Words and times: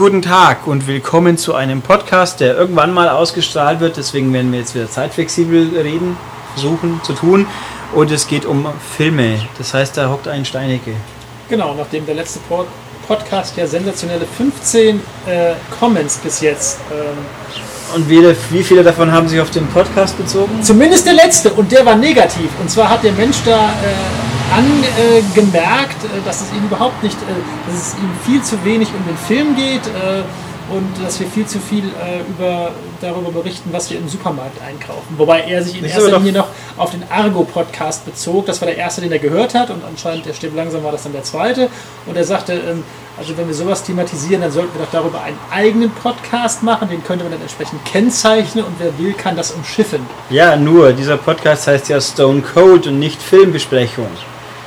Guten 0.00 0.22
Tag 0.22 0.66
und 0.66 0.86
willkommen 0.86 1.36
zu 1.36 1.54
einem 1.54 1.82
Podcast, 1.82 2.40
der 2.40 2.56
irgendwann 2.56 2.90
mal 2.90 3.10
ausgestrahlt 3.10 3.80
wird. 3.80 3.98
Deswegen 3.98 4.32
werden 4.32 4.50
wir 4.50 4.60
jetzt 4.60 4.74
wieder 4.74 4.90
zeitflexibel 4.90 5.78
reden, 5.78 6.16
versuchen 6.54 7.02
zu 7.02 7.12
tun. 7.12 7.46
Und 7.94 8.10
es 8.10 8.26
geht 8.26 8.46
um 8.46 8.66
Filme. 8.96 9.40
Das 9.58 9.74
heißt, 9.74 9.98
da 9.98 10.08
hockt 10.08 10.26
ein 10.26 10.46
Steinecke. 10.46 10.92
Genau, 11.50 11.74
nachdem 11.74 12.06
der 12.06 12.14
letzte 12.14 12.38
Pod 12.48 12.66
Podcast 13.06 13.58
ja 13.58 13.66
sensationelle 13.66 14.24
15 14.24 15.02
äh, 15.26 15.52
Comments 15.78 16.16
bis 16.16 16.40
jetzt. 16.40 16.78
Ähm, 16.90 17.94
Und 17.94 18.08
wie, 18.08 18.22
wie 18.52 18.64
viele 18.64 18.82
davon 18.82 19.12
haben 19.12 19.28
sich 19.28 19.38
auf 19.38 19.50
den 19.50 19.66
Podcast 19.66 20.16
bezogen? 20.16 20.62
zumindest 20.62 21.04
der 21.04 21.12
letzte 21.12 21.52
und 21.52 21.70
der 21.70 21.84
war 21.84 21.96
negativ. 21.96 22.48
Und 22.58 22.70
zwar 22.70 22.88
hat 22.88 23.04
der 23.04 23.12
Mensch 23.12 23.36
da 23.44 23.68
äh, 23.68 24.29
angemerkt, 24.50 26.04
äh, 26.04 26.24
dass 26.24 26.40
es 26.42 26.52
ihm 26.52 26.64
überhaupt 26.64 27.02
nicht, 27.02 27.16
äh, 27.16 27.70
dass 27.70 27.88
es 27.88 27.94
ihm 27.94 28.10
viel 28.24 28.42
zu 28.42 28.62
wenig 28.64 28.88
um 28.88 29.04
den 29.06 29.16
Film 29.16 29.56
geht 29.56 29.86
äh, 29.86 30.22
und 30.74 31.04
dass 31.04 31.18
wir 31.18 31.26
viel 31.26 31.46
zu 31.46 31.58
viel 31.58 31.84
äh, 31.84 32.20
über, 32.28 32.70
darüber 33.00 33.30
berichten, 33.30 33.70
was 33.72 33.90
wir 33.90 33.98
im 33.98 34.08
Supermarkt 34.08 34.60
einkaufen. 34.62 35.14
Wobei 35.16 35.40
er 35.42 35.62
sich 35.62 35.78
in 35.78 35.84
Ist 35.84 35.94
erster 35.94 36.18
Linie 36.18 36.32
noch 36.32 36.48
auf 36.76 36.90
den 36.90 37.02
Argo-Podcast 37.10 38.04
bezog. 38.04 38.46
Das 38.46 38.60
war 38.60 38.66
der 38.66 38.76
erste, 38.76 39.00
den 39.00 39.10
er 39.10 39.18
gehört 39.18 39.54
hat 39.54 39.70
und 39.70 39.84
anscheinend, 39.84 40.26
der 40.26 40.32
stimmt 40.32 40.56
langsam, 40.56 40.84
war 40.84 40.92
das 40.92 41.02
dann 41.02 41.12
der 41.12 41.24
zweite. 41.24 41.68
Und 42.06 42.16
er 42.16 42.24
sagte, 42.24 42.52
ähm, 42.52 42.84
also 43.18 43.36
wenn 43.36 43.48
wir 43.48 43.54
sowas 43.54 43.82
thematisieren, 43.82 44.42
dann 44.42 44.52
sollten 44.52 44.72
wir 44.78 44.84
doch 44.84 44.92
darüber 44.92 45.22
einen 45.22 45.38
eigenen 45.50 45.90
Podcast 45.90 46.62
machen. 46.62 46.88
Den 46.88 47.04
könnte 47.04 47.24
man 47.24 47.32
dann 47.32 47.42
entsprechend 47.42 47.84
kennzeichnen 47.84 48.64
und 48.64 48.74
wer 48.78 48.96
will, 48.98 49.12
kann 49.12 49.36
das 49.36 49.50
umschiffen. 49.50 50.06
Ja, 50.30 50.56
nur, 50.56 50.92
dieser 50.92 51.16
Podcast 51.16 51.66
heißt 51.66 51.88
ja 51.88 52.00
Stone 52.00 52.42
Cold 52.42 52.86
und 52.86 52.98
nicht 52.98 53.20
Filmbesprechung. 53.20 54.08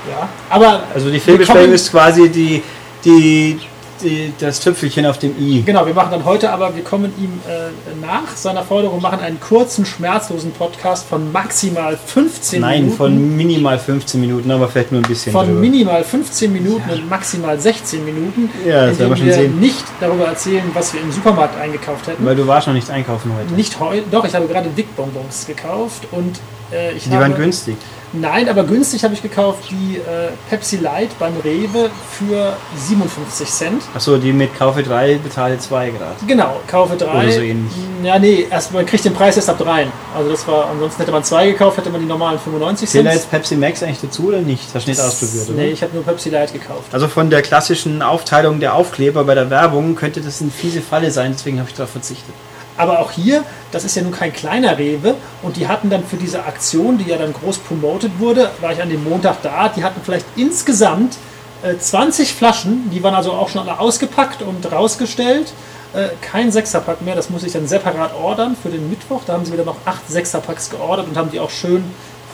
Ja, 0.09 0.27
aber 0.49 0.83
Also 0.93 1.09
die 1.09 1.19
kommen- 1.19 1.71
ist 1.73 1.91
quasi 1.91 2.29
die, 2.29 2.61
die, 3.05 3.59
die, 4.01 4.33
das 4.37 4.59
Tüpfelchen 4.59 5.05
auf 5.05 5.17
dem 5.17 5.33
I. 5.39 5.61
Genau, 5.65 5.85
wir 5.85 5.93
machen 5.93 6.11
dann 6.11 6.25
heute 6.25 6.51
aber, 6.51 6.75
wir 6.75 6.83
kommen 6.83 7.13
ihm 7.17 7.39
äh, 7.47 7.69
nach 8.05 8.35
seiner 8.35 8.63
Forderung, 8.63 9.01
machen 9.01 9.19
einen 9.21 9.39
kurzen, 9.39 9.85
schmerzlosen 9.85 10.51
Podcast 10.51 11.07
von 11.07 11.31
maximal 11.31 11.97
15 12.05 12.59
Nein, 12.59 12.81
Minuten. 12.81 12.97
von 12.97 13.37
minimal 13.37 13.79
15 13.79 14.19
Minuten, 14.19 14.51
aber 14.51 14.67
vielleicht 14.67 14.91
nur 14.91 14.99
ein 15.01 15.07
bisschen 15.07 15.31
von 15.31 15.45
drüber. 15.47 15.59
minimal 15.59 16.03
15 16.03 16.51
Minuten 16.51 16.89
und 16.89 17.09
maximal 17.09 17.57
16 17.57 18.03
Minuten, 18.03 18.49
Ja, 18.67 18.87
das 18.87 18.99
werden 18.99 19.11
wir 19.11 19.17
schon 19.17 19.25
wir 19.27 19.33
sehen. 19.35 19.59
nicht 19.61 19.85
darüber 20.01 20.25
erzählen, 20.25 20.63
was 20.73 20.93
wir 20.93 20.99
im 21.01 21.11
Supermarkt 21.13 21.57
eingekauft 21.61 22.07
hätten. 22.07 22.25
Weil 22.25 22.35
du 22.35 22.45
warst 22.45 22.67
noch 22.67 22.73
nicht 22.73 22.89
einkaufen 22.89 23.31
heute. 23.39 23.53
Nicht 23.53 23.79
heute, 23.79 24.03
doch, 24.11 24.25
ich 24.25 24.35
habe 24.35 24.47
gerade 24.47 24.67
Dickbonbons 24.69 25.45
gekauft 25.47 26.07
und 26.11 26.39
äh, 26.73 26.91
ich 26.91 27.03
Die 27.05 27.11
habe, 27.11 27.21
waren 27.21 27.35
günstig. 27.35 27.77
Nein, 28.13 28.47
aber 28.47 28.63
günstig 28.63 29.03
habe 29.03 29.15
ich 29.15 29.23
gekauft 29.23 29.63
die 29.71 29.97
äh, 29.97 30.29
Pepsi 30.49 30.77
Light 30.77 31.09
beim 31.17 31.33
Rewe 31.43 31.89
für 32.11 32.55
57 32.77 33.47
Cent. 33.49 33.83
Achso, 33.95 34.17
die 34.17 34.31
mit 34.31 34.55
Kaufe 34.57 34.83
3 34.83 35.15
bezahle 35.15 35.57
2 35.57 35.89
Grad. 35.89 36.15
Genau, 36.27 36.57
kaufe 36.67 36.95
drei. 36.95 37.23
Oder 37.23 37.31
so 37.31 37.41
ähnlich. 37.41 37.73
Ja, 38.03 38.19
nee, 38.19 38.45
erst, 38.49 38.71
man 38.71 38.85
kriegt 38.85 39.03
den 39.03 39.13
Preis 39.13 39.35
erst 39.35 39.49
ab 39.49 39.57
dreien. 39.57 39.91
Also 40.15 40.29
das 40.29 40.47
war, 40.47 40.69
ansonsten 40.69 40.99
hätte 40.99 41.11
man 41.11 41.23
zwei 41.23 41.47
gekauft, 41.47 41.77
hätte 41.77 41.89
man 41.89 42.01
die 42.01 42.07
normalen 42.07 42.37
95 42.37 42.87
Zählt 42.87 43.03
Cent. 43.03 43.07
da 43.07 43.13
jetzt 43.13 43.31
Pepsi 43.31 43.55
Max 43.55 43.81
eigentlich 43.81 44.01
dazu 44.01 44.27
oder 44.27 44.39
nicht? 44.41 44.63
Hast 44.73 44.85
du 44.85 44.91
nicht 44.91 45.01
ausprobiert, 45.01 45.49
oder? 45.49 45.57
Nee, 45.57 45.71
ich 45.71 45.81
habe 45.81 45.95
nur 45.95 46.03
Pepsi 46.03 46.29
Light 46.29 46.53
gekauft. 46.53 46.83
Also 46.91 47.07
von 47.07 47.29
der 47.31 47.41
klassischen 47.41 48.01
Aufteilung 48.01 48.59
der 48.59 48.75
Aufkleber 48.75 49.23
bei 49.23 49.33
der 49.33 49.49
Werbung 49.49 49.95
könnte 49.95 50.21
das 50.21 50.41
eine 50.41 50.51
fiese 50.51 50.81
Falle 50.81 51.09
sein, 51.09 51.31
deswegen 51.33 51.59
habe 51.59 51.69
ich 51.69 51.75
darauf 51.75 51.91
verzichtet. 51.91 52.33
Aber 52.77 52.99
auch 52.99 53.11
hier, 53.11 53.43
das 53.71 53.83
ist 53.83 53.95
ja 53.95 54.01
nun 54.01 54.11
kein 54.11 54.33
kleiner 54.33 54.77
Rewe 54.77 55.15
und 55.41 55.57
die 55.57 55.67
hatten 55.67 55.89
dann 55.89 56.03
für 56.03 56.17
diese 56.17 56.43
Aktion, 56.45 56.97
die 56.97 57.05
ja 57.05 57.17
dann 57.17 57.33
groß 57.33 57.59
promotet 57.59 58.19
wurde, 58.19 58.49
war 58.61 58.71
ich 58.71 58.81
an 58.81 58.89
dem 58.89 59.03
Montag 59.03 59.41
da, 59.43 59.69
die 59.69 59.83
hatten 59.83 60.01
vielleicht 60.03 60.25
insgesamt 60.35 61.17
äh, 61.63 61.77
20 61.77 62.33
Flaschen, 62.33 62.89
die 62.91 63.03
waren 63.03 63.15
also 63.15 63.33
auch 63.33 63.49
schon 63.49 63.67
alle 63.67 63.79
ausgepackt 63.79 64.41
und 64.41 64.71
rausgestellt. 64.71 65.53
Äh, 65.93 66.09
kein 66.21 66.51
Sechserpack 66.51 67.03
mehr, 67.03 67.15
das 67.15 67.29
muss 67.29 67.43
ich 67.43 67.53
dann 67.53 67.67
separat 67.67 68.15
ordern 68.15 68.57
für 68.61 68.69
den 68.69 68.89
Mittwoch. 68.89 69.21
Da 69.25 69.33
haben 69.33 69.45
sie 69.45 69.53
wieder 69.53 69.65
noch 69.65 69.77
acht 69.85 70.09
Sechserpacks 70.09 70.71
geordert 70.71 71.07
und 71.07 71.15
haben 71.15 71.29
die 71.29 71.39
auch 71.39 71.51
schön 71.51 71.83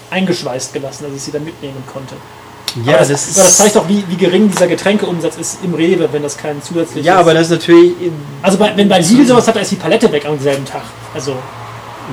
eingeschweißt 0.10 0.74
gelassen, 0.74 1.04
dass 1.04 1.14
ich 1.14 1.22
sie 1.22 1.32
dann 1.32 1.44
mitnehmen 1.44 1.84
konnte. 1.92 2.16
Ja, 2.86 2.96
aber 2.96 3.06
das, 3.06 3.36
aber 3.36 3.46
das 3.46 3.58
zeigt 3.58 3.76
doch, 3.76 3.88
wie, 3.88 4.04
wie 4.08 4.16
gering 4.16 4.50
dieser 4.50 4.68
Getränkeumsatz 4.68 5.38
ist 5.38 5.60
im 5.64 5.74
Rewe, 5.74 6.08
wenn 6.12 6.24
das 6.24 6.38
kein 6.38 6.62
zusätzliches 6.62 7.06
ja, 7.06 7.18
aber 7.18 7.34
das 7.34 7.44
ist 7.44 7.52
natürlich. 7.52 7.94
Also 8.42 8.58
bei, 8.58 8.72
wenn 8.76 8.88
bei 8.88 9.00
Lidl 9.00 9.26
sowas 9.26 9.48
hat, 9.48 9.56
da 9.56 9.60
ist 9.60 9.72
die 9.72 9.76
Palette 9.76 10.12
weg 10.12 10.26
am 10.26 10.40
selben 10.40 10.66
Tag. 10.66 10.84
Also, 11.14 11.36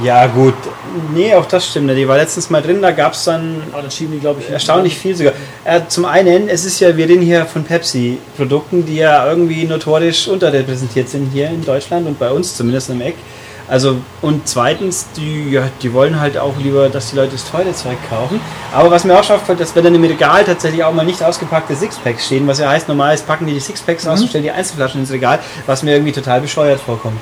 Ja, 0.03 0.27
gut. 0.27 0.55
Nee, 1.15 1.35
auch 1.35 1.47
das 1.47 1.67
stimmt. 1.69 1.91
Die 1.91 2.09
war 2.09 2.17
letztens 2.17 2.51
mal 2.51 2.63
drin, 2.63 2.83
da 2.83 2.91
gab 2.91 3.13
es 3.13 3.25
dann 3.25 3.63
aber 3.73 3.83
dann 3.83 3.91
schieben 3.91 4.13
die, 4.13 4.21
glaube 4.21 4.41
ich, 4.41 4.51
erstaunlich 4.51 4.97
viel 4.97 5.17
sogar. 5.17 5.33
Äh, 5.65 5.83
zum 5.89 6.05
einen, 6.05 6.49
es 6.49 6.65
ist 6.65 6.81
ja, 6.81 6.97
wir 6.97 7.09
reden 7.09 7.23
hier 7.23 7.47
von 7.47 7.65
Pepsi-Produkten, 7.65 8.85
die 8.87 8.97
ja 8.97 9.29
irgendwie 9.29 9.65
notorisch 9.65 10.29
unterrepräsentiert 10.29 11.09
sind 11.09 11.31
hier 11.33 11.49
in 11.49 11.65
Deutschland 11.65 12.07
und 12.07 12.19
bei 12.19 12.31
uns 12.31 12.57
zumindest 12.57 12.91
im 12.91 13.01
Eck. 13.01 13.17
Also, 13.69 13.97
und 14.23 14.47
zweitens, 14.47 15.07
die, 15.17 15.51
ja, 15.51 15.69
die 15.83 15.93
wollen 15.93 16.21
halt 16.21 16.39
auch 16.39 16.57
lieber, 16.57 16.89
dass 16.89 17.11
die 17.11 17.17
Leute 17.17 17.33
das 17.33 17.51
teure 17.51 17.73
Zeug 17.73 17.97
kaufen. 18.09 18.41
Aber 18.73 18.91
was 18.91 19.05
mir 19.05 19.19
auch 19.19 19.25
schon 19.25 19.37
auffällt, 19.37 19.59
dass 19.59 19.75
wenn 19.75 19.85
dann 19.85 19.95
im 19.95 20.05
Regal 20.05 20.45
tatsächlich 20.45 20.85
auch 20.85 20.93
mal 20.93 21.05
nicht 21.05 21.23
ausgepackte 21.23 21.75
Sixpacks 21.75 22.27
stehen, 22.27 22.47
was 22.47 22.59
ja 22.61 22.69
heißt, 22.69 22.87
normal 22.89 23.17
packen 23.27 23.47
die 23.47 23.55
die 23.55 23.61
Sixpacks 23.61 24.07
aus 24.07 24.21
und 24.21 24.29
stellen 24.29 24.45
die 24.45 24.51
Einzelflaschen 24.51 25.01
ins 25.01 25.11
Regal, 25.11 25.41
was 25.67 25.83
mir 25.83 25.93
irgendwie 25.93 26.13
total 26.13 26.41
bescheuert 26.41 26.81
vorkommt. 26.81 27.21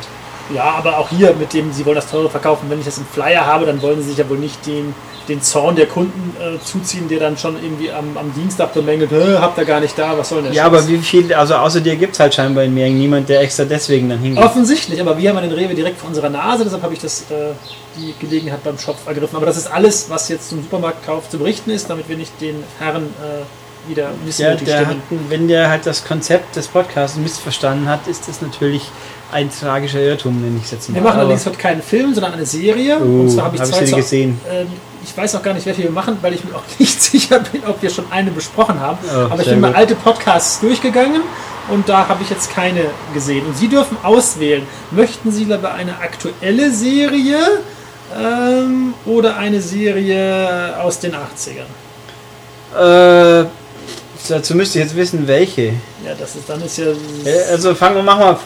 Ja, 0.52 0.64
aber 0.64 0.98
auch 0.98 1.08
hier 1.08 1.32
mit 1.34 1.54
dem, 1.54 1.72
sie 1.72 1.86
wollen 1.86 1.96
das 1.96 2.10
teure 2.10 2.28
verkaufen. 2.28 2.68
Wenn 2.68 2.78
ich 2.78 2.84
das 2.84 2.98
im 2.98 3.06
Flyer 3.06 3.46
habe, 3.46 3.64
dann 3.64 3.80
wollen 3.80 4.02
sie 4.02 4.10
sich 4.10 4.18
ja 4.18 4.28
wohl 4.28 4.36
nicht 4.36 4.66
den, 4.66 4.94
den 5.28 5.42
Zorn 5.42 5.76
der 5.76 5.86
Kunden 5.86 6.34
äh, 6.38 6.58
zuziehen, 6.64 7.08
der 7.08 7.20
dann 7.20 7.36
schon 7.38 7.56
irgendwie 7.62 7.90
am, 7.90 8.16
am 8.16 8.32
Dienstag 8.34 8.74
bemängelt, 8.74 9.10
"Hä, 9.10 9.36
habt 9.38 9.58
ihr 9.58 9.64
gar 9.64 9.80
nicht 9.80 9.98
da, 9.98 10.16
was 10.18 10.28
soll 10.28 10.42
denn 10.42 10.52
der 10.52 10.54
Ja, 10.54 10.64
Scheiß?" 10.64 10.72
aber 10.72 10.88
wie 10.88 10.98
viel, 10.98 11.32
also 11.34 11.54
außer 11.54 11.80
dir 11.80 11.96
gibt 11.96 12.14
es 12.14 12.20
halt 12.20 12.34
scheinbar 12.34 12.64
in 12.64 12.74
Mering 12.74 12.98
niemand, 12.98 13.28
der 13.28 13.40
extra 13.40 13.64
deswegen 13.64 14.08
dann 14.08 14.18
hingeht. 14.18 14.42
Offensichtlich, 14.42 15.00
aber 15.00 15.16
wir 15.18 15.30
haben 15.30 15.36
ja 15.36 15.42
den 15.42 15.52
Rewe 15.52 15.74
direkt 15.74 15.98
vor 15.98 16.08
unserer 16.08 16.30
Nase, 16.30 16.64
deshalb 16.64 16.82
habe 16.82 16.94
ich 16.94 17.00
das, 17.00 17.22
äh, 17.30 17.52
die 17.96 18.14
Gelegenheit 18.20 18.62
beim 18.64 18.78
Shop 18.78 18.96
ergriffen. 19.06 19.36
Aber 19.36 19.46
das 19.46 19.56
ist 19.56 19.66
alles, 19.66 20.10
was 20.10 20.28
jetzt 20.28 20.48
zum 20.50 20.62
Supermarktkauf 20.62 21.28
zu 21.30 21.38
berichten 21.38 21.70
ist, 21.70 21.88
damit 21.88 22.08
wir 22.08 22.16
nicht 22.16 22.32
den 22.40 22.62
Herren 22.78 23.04
äh, 23.04 23.90
wieder 23.90 24.04
Ja, 24.04 24.10
missmutig 24.24 24.64
der 24.66 24.86
hat, 24.86 24.96
wenn 25.28 25.48
der 25.48 25.68
halt 25.68 25.86
das 25.86 26.04
Konzept 26.04 26.56
des 26.56 26.68
Podcasts 26.68 27.16
missverstanden 27.16 27.88
hat, 27.88 28.06
ist 28.06 28.28
das 28.28 28.40
natürlich 28.40 28.82
ein 29.32 29.50
tragischer 29.50 30.00
Irrtum, 30.00 30.40
nenne 30.40 30.56
ich 30.58 30.64
es 30.64 30.70
jetzt 30.70 30.88
mal. 30.88 30.94
Wir 30.96 31.02
machen 31.02 31.20
allerdings 31.20 31.44
heute 31.44 31.58
keinen 31.58 31.82
Film, 31.82 32.14
sondern 32.14 32.32
eine 32.34 32.46
Serie. 32.46 32.98
Oh, 33.00 33.20
und 33.22 33.30
zwar 33.30 33.44
habe 33.46 33.56
ich 33.56 33.62
hab 33.62 33.68
ich 33.68 33.88
zwei 33.90 33.96
gesehen. 33.96 34.40
Ähm, 34.50 34.68
ich 35.04 35.16
weiß 35.16 35.34
auch 35.36 35.42
gar 35.42 35.54
nicht, 35.54 35.66
welche 35.66 35.82
wir 35.82 35.90
machen, 35.90 36.18
weil 36.22 36.34
ich 36.34 36.44
mir 36.44 36.54
auch 36.56 36.62
nicht 36.78 37.00
sicher 37.02 37.40
bin, 37.40 37.62
ob 37.66 37.80
wir 37.82 37.90
schon 37.90 38.06
eine 38.10 38.30
besprochen 38.30 38.80
haben. 38.80 38.98
Oh, 39.06 39.32
Aber 39.32 39.40
ich 39.42 39.48
bin 39.48 39.60
mal 39.60 39.68
gut. 39.68 39.76
alte 39.76 39.94
Podcasts 39.94 40.60
durchgegangen 40.60 41.20
und 41.68 41.88
da 41.88 42.08
habe 42.08 42.22
ich 42.22 42.30
jetzt 42.30 42.50
keine 42.52 42.86
gesehen. 43.12 43.46
Und 43.46 43.56
Sie 43.56 43.68
dürfen 43.68 43.96
auswählen. 44.02 44.66
Möchten 44.90 45.30
Sie 45.30 45.44
lieber 45.44 45.72
eine 45.74 45.98
aktuelle 45.98 46.70
Serie 46.70 47.38
ähm, 48.18 48.94
oder 49.06 49.36
eine 49.36 49.60
Serie 49.60 50.78
aus 50.80 50.98
den 51.00 51.12
80ern? 51.14 51.68
Äh, 52.76 53.46
dazu 54.28 54.54
müsste 54.54 54.78
ich 54.78 54.84
jetzt 54.84 54.96
wissen, 54.96 55.26
welche. 55.28 55.66
Ja, 56.04 56.14
das 56.18 56.34
ist 56.36 56.48
dann 56.48 56.60
ist 56.62 56.78
ja. 56.78 56.86
Äh, 57.24 57.52
Also 57.52 57.74
fangen 57.74 57.96
wir, 57.96 58.02
machen 58.02 58.20
wir, 58.20 58.38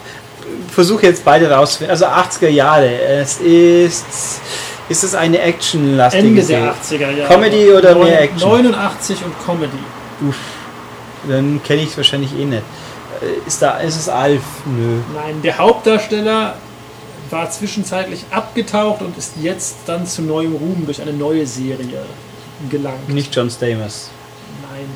versuche 0.73 1.07
jetzt 1.07 1.25
beide 1.25 1.51
rauszufinden. 1.51 1.91
Also 1.91 2.07
80er 2.07 2.49
Jahre. 2.49 2.89
Es 3.01 3.39
ist, 3.41 4.41
ist 4.89 5.05
es 5.05 5.15
eine 5.15 5.39
actionlastige 5.41 6.27
Ende 6.27 6.43
der 6.43 6.75
80er, 6.75 7.11
ja. 7.11 7.27
Comedy 7.27 7.71
oder 7.73 7.95
Neun- 7.95 8.05
mehr 8.09 8.23
Action? 8.23 8.49
89 8.51 9.25
und 9.25 9.35
Comedy. 9.45 9.79
Uff, 10.29 10.37
dann 11.29 11.61
kenne 11.63 11.83
ich 11.83 11.91
es 11.91 11.97
wahrscheinlich 11.97 12.33
eh 12.39 12.45
nicht. 12.45 12.63
Äh, 13.21 13.47
Ist 13.47 13.61
da, 13.63 13.79
ist 13.79 13.97
es 13.97 14.09
Alf? 14.09 14.43
Nö. 14.67 14.99
Nein, 15.15 15.43
der 15.43 15.59
Hauptdarsteller 15.59 16.55
war 17.31 17.51
zwischenzeitlich 17.51 18.25
abgetaucht 18.31 19.03
und 19.03 19.17
ist 19.19 19.33
jetzt 19.43 19.77
dann 19.87 20.07
zu 20.07 20.23
neuem 20.23 20.55
Ruhm 20.55 20.85
durch 20.87 21.03
eine 21.03 21.13
neue 21.13 21.47
Serie 21.47 21.77
gelangt. 22.71 23.09
Nicht 23.09 23.35
John 23.35 23.51
Stamos. 23.51 24.09
Nein. 24.73 24.87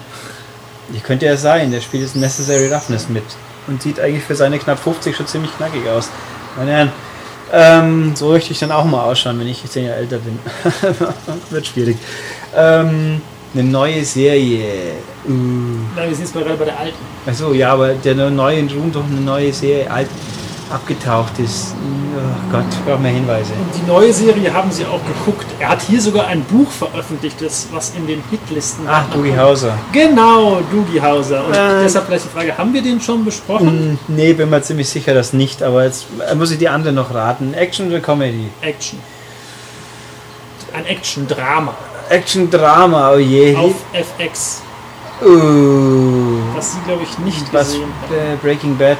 Die 0.94 1.00
könnte 1.00 1.26
er 1.26 1.36
sein, 1.36 1.70
der 1.70 1.80
spielt 1.80 2.02
jetzt 2.04 2.16
Necessary 2.16 2.72
Roughness 2.72 3.08
mit. 3.08 3.24
Und 3.66 3.82
sieht 3.82 4.00
eigentlich 4.00 4.24
für 4.24 4.34
seine 4.34 4.58
knapp 4.58 4.78
50 4.78 5.14
schon 5.16 5.26
ziemlich 5.26 5.54
knackig 5.56 5.86
aus. 5.88 6.08
Meine 6.56 6.72
Herren, 6.72 6.92
ähm, 7.52 8.12
so 8.14 8.30
möchte 8.30 8.52
ich 8.52 8.58
dann 8.58 8.72
auch 8.72 8.84
mal 8.84 9.04
ausschauen, 9.04 9.38
wenn 9.38 9.46
ich 9.46 9.62
10 9.62 9.86
Jahre 9.86 9.98
älter 9.98 10.18
bin. 10.18 10.38
Wird 11.50 11.66
schwierig. 11.66 11.96
Ähm, 12.56 13.20
eine 13.54 13.64
neue 13.64 14.04
Serie. 14.04 14.92
Uh. 15.28 15.30
Nein, 15.94 16.08
wir 16.08 16.16
sind 16.16 16.24
jetzt 16.24 16.32
gerade 16.32 16.54
bei 16.56 16.64
der 16.64 16.78
alten. 16.78 16.96
Achso, 17.26 17.52
ja, 17.52 17.72
aber 17.72 17.94
der 17.94 18.14
neue 18.14 18.62
Ruhm 18.70 18.90
doch 18.90 19.04
eine 19.04 19.20
neue 19.20 19.52
Serie 19.52 19.90
alt 19.90 20.08
abgetaucht 20.72 21.38
ist. 21.38 21.74
Oh 22.14 22.52
Gott, 22.52 22.64
ich 22.70 22.84
brauche 22.84 22.98
mehr 22.98 23.12
Hinweise. 23.12 23.52
Und 23.52 23.74
die 23.82 23.86
neue 23.90 24.12
Serie 24.12 24.52
haben 24.52 24.70
sie 24.70 24.84
auch 24.84 25.00
geguckt. 25.06 25.46
Er 25.58 25.70
hat 25.70 25.82
hier 25.82 26.00
sogar 26.00 26.26
ein 26.26 26.42
Buch 26.44 26.70
veröffentlicht, 26.70 27.40
das, 27.40 27.68
was 27.72 27.94
in 27.94 28.06
den 28.06 28.22
Hitlisten 28.30 28.86
Ach, 28.88 29.04
Dougie 29.12 29.36
Hauser. 29.36 29.78
Genau, 29.92 30.60
Dougie 30.70 31.00
Hauser. 31.00 31.44
Und 31.46 31.54
Äh. 31.54 31.82
deshalb 31.84 32.06
vielleicht 32.06 32.24
die 32.24 32.28
Frage, 32.28 32.56
haben 32.58 32.72
wir 32.74 32.82
den 32.82 33.00
schon 33.00 33.24
besprochen? 33.24 33.68
Hm, 33.68 33.98
Nee, 34.08 34.32
bin 34.34 34.50
mir 34.50 34.62
ziemlich 34.62 34.88
sicher, 34.88 35.14
dass 35.14 35.32
nicht, 35.32 35.62
aber 35.62 35.84
jetzt 35.84 36.06
äh, 36.30 36.34
muss 36.34 36.50
ich 36.50 36.58
die 36.58 36.68
andere 36.68 36.92
noch 36.92 37.12
raten. 37.14 37.54
Action 37.54 37.88
oder 37.88 38.00
Comedy? 38.00 38.48
Action. 38.60 38.98
Ein 40.74 40.86
Action-Drama 40.86 41.74
Action-Drama, 42.08 43.12
oh 43.14 43.18
je. 43.18 43.54
auf 43.56 43.74
FX, 43.92 44.62
Uh, 45.24 46.40
was 46.56 46.72
sie, 46.72 46.78
glaube 46.84 47.04
ich, 47.04 47.16
nicht 47.20 47.52
was 47.54 47.68
gesehen 47.72 47.88
haben. 48.02 48.14
äh, 48.14 48.36
Breaking 48.42 48.76
Bad? 48.76 48.98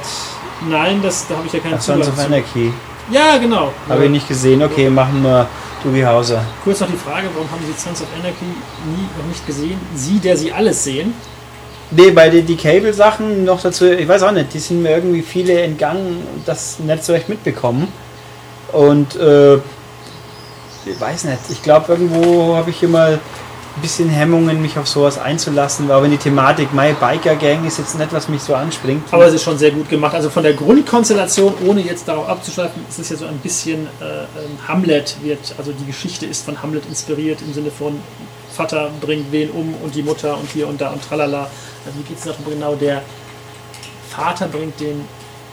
Nein, 0.69 1.01
das, 1.01 1.27
da 1.27 1.35
habe 1.35 1.47
ich 1.47 1.53
ja 1.53 1.59
keinen 1.59 1.75
Ach, 1.75 1.81
Sons 1.81 2.05
Zugang 2.05 2.13
of 2.13 2.19
zu. 2.19 2.25
Anarchy. 2.25 2.73
Ja, 3.11 3.37
genau. 3.37 3.73
Habe 3.89 4.05
ich 4.05 4.11
nicht 4.11 4.27
gesehen. 4.27 4.63
Okay, 4.63 4.89
machen 4.89 5.21
wir 5.23 5.47
Doogie 5.83 6.05
Hauser. 6.05 6.43
Kurz 6.63 6.79
noch 6.79 6.87
die 6.87 6.97
Frage, 6.97 7.27
warum 7.33 7.49
haben 7.51 7.61
Sie 7.65 7.73
Sons 7.79 8.01
of 8.01 8.07
Anarchy 8.17 8.45
nie 8.45 9.07
noch 9.17 9.27
nicht 9.27 9.45
gesehen? 9.45 9.79
Sie, 9.95 10.19
der 10.19 10.37
Sie 10.37 10.51
alles 10.51 10.83
sehen. 10.83 11.13
Nee, 11.91 12.11
bei 12.11 12.29
den 12.29 12.45
die 12.45 12.55
Cable-Sachen 12.55 13.43
noch 13.43 13.61
dazu, 13.61 13.85
ich 13.85 14.07
weiß 14.07 14.23
auch 14.23 14.31
nicht, 14.31 14.53
die 14.53 14.59
sind 14.59 14.81
mir 14.81 14.91
irgendwie 14.91 15.21
viele 15.21 15.61
entgangen 15.61 16.25
und 16.33 16.47
das 16.47 16.79
nicht 16.79 17.03
so 17.03 17.13
recht 17.13 17.29
mitbekommen. 17.29 17.87
Und 18.71 19.15
äh, 19.15 19.55
ich 19.55 20.99
weiß 20.99 21.25
nicht, 21.25 21.39
ich 21.49 21.61
glaube, 21.61 21.91
irgendwo 21.93 22.55
habe 22.55 22.71
ich 22.71 22.81
immer 22.81 23.19
ein 23.75 23.81
bisschen 23.81 24.09
Hemmungen, 24.09 24.61
mich 24.61 24.77
auf 24.77 24.87
sowas 24.87 25.17
einzulassen, 25.17 25.89
weil 25.89 26.03
wenn 26.03 26.11
die 26.11 26.17
Thematik 26.17 26.73
My 26.73 26.93
Biker 26.93 27.35
Gang 27.35 27.65
ist 27.65 27.79
jetzt 27.79 27.97
nicht, 27.97 28.13
was 28.13 28.29
mich 28.29 28.41
so 28.41 28.53
anspringt. 28.53 29.03
Aber 29.11 29.25
es 29.25 29.33
ist 29.33 29.43
schon 29.43 29.57
sehr 29.57 29.71
gut 29.71 29.89
gemacht. 29.89 30.13
Also 30.13 30.29
von 30.29 30.43
der 30.43 30.53
Grundkonstellation, 30.53 31.53
ohne 31.65 31.81
jetzt 31.81 32.07
darauf 32.07 32.29
abzuschweifen, 32.29 32.85
ist 32.87 32.99
es 32.99 33.09
ja 33.09 33.15
so 33.15 33.25
ein 33.25 33.37
bisschen 33.39 33.87
äh, 33.99 34.23
ähm, 34.23 34.67
Hamlet 34.67 35.17
wird, 35.23 35.55
also 35.57 35.71
die 35.71 35.85
Geschichte 35.85 36.25
ist 36.25 36.45
von 36.45 36.61
Hamlet 36.61 36.85
inspiriert 36.85 37.41
im 37.41 37.53
Sinne 37.53 37.71
von 37.71 37.99
Vater 38.53 38.91
bringt 39.01 39.31
wen 39.31 39.49
um 39.49 39.73
und 39.83 39.95
die 39.95 40.03
Mutter 40.03 40.37
und 40.37 40.47
hier 40.51 40.67
und 40.67 40.79
da 40.79 40.91
und 40.91 41.03
tralala. 41.03 41.49
Also 41.85 41.97
wie 41.97 42.03
geht 42.03 42.17
es 42.17 42.23
darum 42.25 42.45
genau? 42.45 42.75
Der 42.75 43.01
Vater 44.09 44.47
bringt 44.47 44.79
den, 44.79 45.05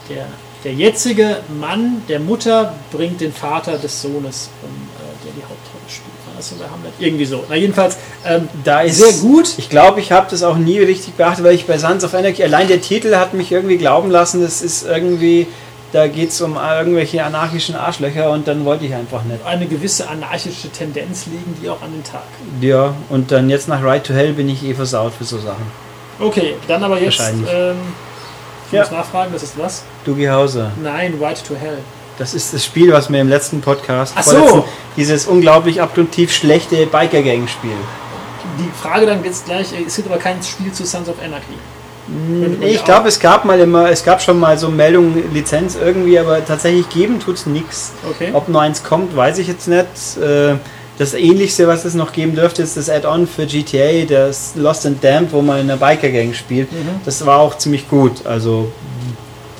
der, 0.07 0.27
der 0.63 0.73
jetzige 0.73 1.39
Mann 1.59 2.03
der 2.07 2.19
Mutter 2.19 2.75
bringt 2.91 3.19
den 3.21 3.33
Vater 3.33 3.79
des 3.79 4.03
Sohnes 4.03 4.51
um, 4.61 4.69
äh, 4.69 5.25
der 5.25 5.31
die 5.33 5.41
Hauptrolle 5.41 5.89
spielt. 5.89 6.20
So 6.41 6.55
bei 6.55 6.65
Hamlet? 6.65 6.93
Irgendwie 6.99 7.25
so. 7.25 7.43
Na 7.49 7.55
jedenfalls, 7.55 7.97
ähm, 8.25 8.47
da 8.63 8.81
ist 8.81 8.97
sehr 8.97 9.13
gut. 9.13 9.53
Ich 9.57 9.69
glaube, 9.69 9.99
ich 9.99 10.11
habe 10.11 10.27
das 10.29 10.43
auch 10.43 10.57
nie 10.57 10.79
richtig 10.79 11.13
beachtet, 11.15 11.43
weil 11.45 11.55
ich 11.55 11.65
bei 11.67 11.77
Sons 11.77 12.03
of 12.03 12.13
Anarchy, 12.13 12.43
allein 12.43 12.67
der 12.67 12.81
Titel 12.81 13.15
hat 13.15 13.33
mich 13.33 13.51
irgendwie 13.51 13.77
glauben 13.77 14.09
lassen, 14.11 14.41
das 14.41 14.61
ist 14.61 14.85
irgendwie, 14.85 15.47
da 15.93 16.07
geht 16.07 16.29
es 16.29 16.41
um 16.41 16.57
irgendwelche 16.57 17.23
anarchischen 17.23 17.75
Arschlöcher 17.75 18.31
und 18.31 18.47
dann 18.47 18.63
wollte 18.65 18.85
ich 18.85 18.93
einfach 18.93 19.23
nicht. 19.23 19.45
eine 19.45 19.65
gewisse 19.67 20.07
anarchische 20.09 20.69
Tendenz 20.69 21.25
legen 21.27 21.55
die 21.61 21.69
auch 21.69 21.81
an 21.81 21.91
den 21.91 22.03
Tag. 22.03 22.23
Ja, 22.61 22.93
und 23.09 23.31
dann 23.31 23.49
jetzt 23.49 23.67
nach 23.67 23.83
Ride 23.83 24.03
to 24.03 24.13
Hell 24.13 24.33
bin 24.33 24.47
ich 24.49 24.63
eh 24.63 24.73
versaut 24.73 25.13
für 25.17 25.23
so 25.25 25.37
Sachen. 25.37 25.65
Okay, 26.19 26.55
dann 26.67 26.83
aber 26.83 26.99
jetzt. 27.01 27.19
Wahrscheinlich. 27.19 27.49
Ähm, 27.53 27.75
ich 28.67 28.73
Ja. 28.73 28.81
muss 28.81 28.91
nachfragen, 28.91 29.33
das 29.33 29.43
ist 29.43 29.57
was? 29.57 29.83
Doogie 30.05 30.29
Hauser. 30.29 30.71
Nein, 30.81 31.19
White 31.19 31.41
to 31.47 31.55
Hell. 31.55 31.79
Das 32.17 32.33
ist 32.33 32.53
das 32.53 32.63
Spiel, 32.63 32.93
was 32.93 33.09
mir 33.09 33.19
im 33.19 33.29
letzten 33.29 33.61
Podcast 33.61 34.13
Ach 34.15 34.23
so. 34.23 34.65
Dieses 34.97 35.25
unglaublich 35.27 35.81
abgrundtief 35.81 36.31
schlechte 36.33 36.85
Biker 36.85 37.21
Gang 37.21 37.47
Spiel. 37.49 37.71
Die 38.59 38.69
Frage 38.81 39.05
dann 39.05 39.23
jetzt 39.23 39.45
gleich, 39.45 39.73
äh, 39.73 39.83
es 39.87 39.95
gibt 39.95 40.09
aber 40.09 40.19
kein 40.19 40.41
Spiel 40.43 40.71
zu 40.71 40.85
Sons 40.85 41.07
of 41.07 41.15
Anarchy. 41.23 41.57
Nee, 42.59 42.73
ich 42.73 42.83
glaube, 42.83 43.07
es 43.07 43.19
gab 43.19 43.45
mal 43.45 43.59
immer, 43.59 43.89
es 43.89 44.03
gab 44.03 44.21
schon 44.21 44.37
mal 44.39 44.57
so 44.57 44.69
Meldungen, 44.69 45.33
Lizenz 45.33 45.77
irgendwie, 45.81 46.19
aber 46.19 46.43
tatsächlich 46.43 46.89
geben 46.89 47.19
tut's 47.19 47.45
nix. 47.45 47.91
Okay. 48.09 48.31
Ob 48.33 48.49
nur 48.49 48.59
eins 48.61 48.83
kommt, 48.83 49.15
weiß 49.15 49.37
ich 49.37 49.47
jetzt 49.47 49.67
nicht. 49.67 50.17
Äh, 50.21 50.55
Das 50.97 51.13
ähnlichste, 51.15 51.67
was 51.67 51.83
es 51.85 51.95
noch 51.95 52.11
geben 52.11 52.35
dürfte, 52.35 52.61
ist 52.61 52.75
das 52.77 52.87
Add-on 52.89 53.25
für 53.25 53.45
GTA, 53.47 54.05
das 54.05 54.53
Lost 54.55 54.85
and 54.85 55.03
Damned, 55.03 55.31
wo 55.31 55.41
man 55.41 55.59
in 55.61 55.71
einer 55.71 55.77
Biker-Gang 55.77 56.35
spielt. 56.35 56.71
Mhm. 56.71 57.01
Das 57.05 57.25
war 57.25 57.39
auch 57.39 57.57
ziemlich 57.57 57.89
gut. 57.89 58.23
Also, 58.25 58.71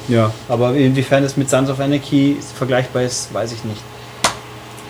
ja, 0.08 0.32
aber 0.50 0.76
inwiefern 0.76 1.24
das 1.24 1.38
mit 1.38 1.50
Sons 1.50 1.70
of 1.70 1.80
Anarchy 1.80 2.38
vergleichbar 2.58 3.04
ist, 3.04 3.34
weiß 3.34 3.54
ich 3.54 3.64
nicht. 3.64 3.82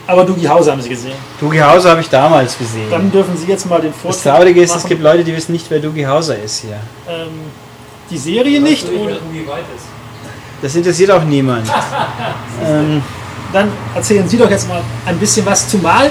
Aber 0.07 0.24
Doogie 0.25 0.48
Hauser 0.48 0.71
haben 0.71 0.81
Sie 0.81 0.89
gesehen. 0.89 1.13
Doogie 1.39 1.62
Hauser 1.62 1.92
habe 1.92 2.01
ich 2.01 2.09
damals 2.09 2.57
gesehen. 2.57 2.89
Dann 2.89 3.12
dürfen 3.12 3.38
Sie 3.38 3.48
jetzt 3.48 3.65
mal 3.69 3.80
den 3.81 3.92
das 3.92 4.01
Vortritt 4.01 4.24
Traurige 4.24 4.62
ist, 4.62 4.71
es 4.71 4.75
machen. 4.77 4.89
gibt 4.89 5.01
Leute, 5.01 5.24
die 5.24 5.36
wissen 5.36 5.51
nicht, 5.51 5.65
wer 5.69 5.80
Doogie 5.80 6.06
Hauser 6.07 6.38
ist 6.38 6.62
hier. 6.62 6.80
ähm, 7.07 7.27
die 8.09 8.18
Serie 8.18 8.59
nicht. 8.59 8.83
Weißt 8.83 8.94
du, 8.94 9.00
Oder, 9.03 9.18
wie 9.31 9.48
weit 9.48 9.63
ist? 9.75 9.86
Das 10.62 10.75
interessiert 10.75 11.12
auch 11.12 11.24
niemand. 11.24 11.68
ähm, 12.65 13.01
dann 13.53 13.69
erzählen 13.95 14.27
Sie 14.27 14.38
doch 14.38 14.50
jetzt 14.50 14.68
mal 14.68 14.81
ein 15.06 15.18
bisschen 15.18 15.45
was, 15.45 15.68
zumal 15.69 16.09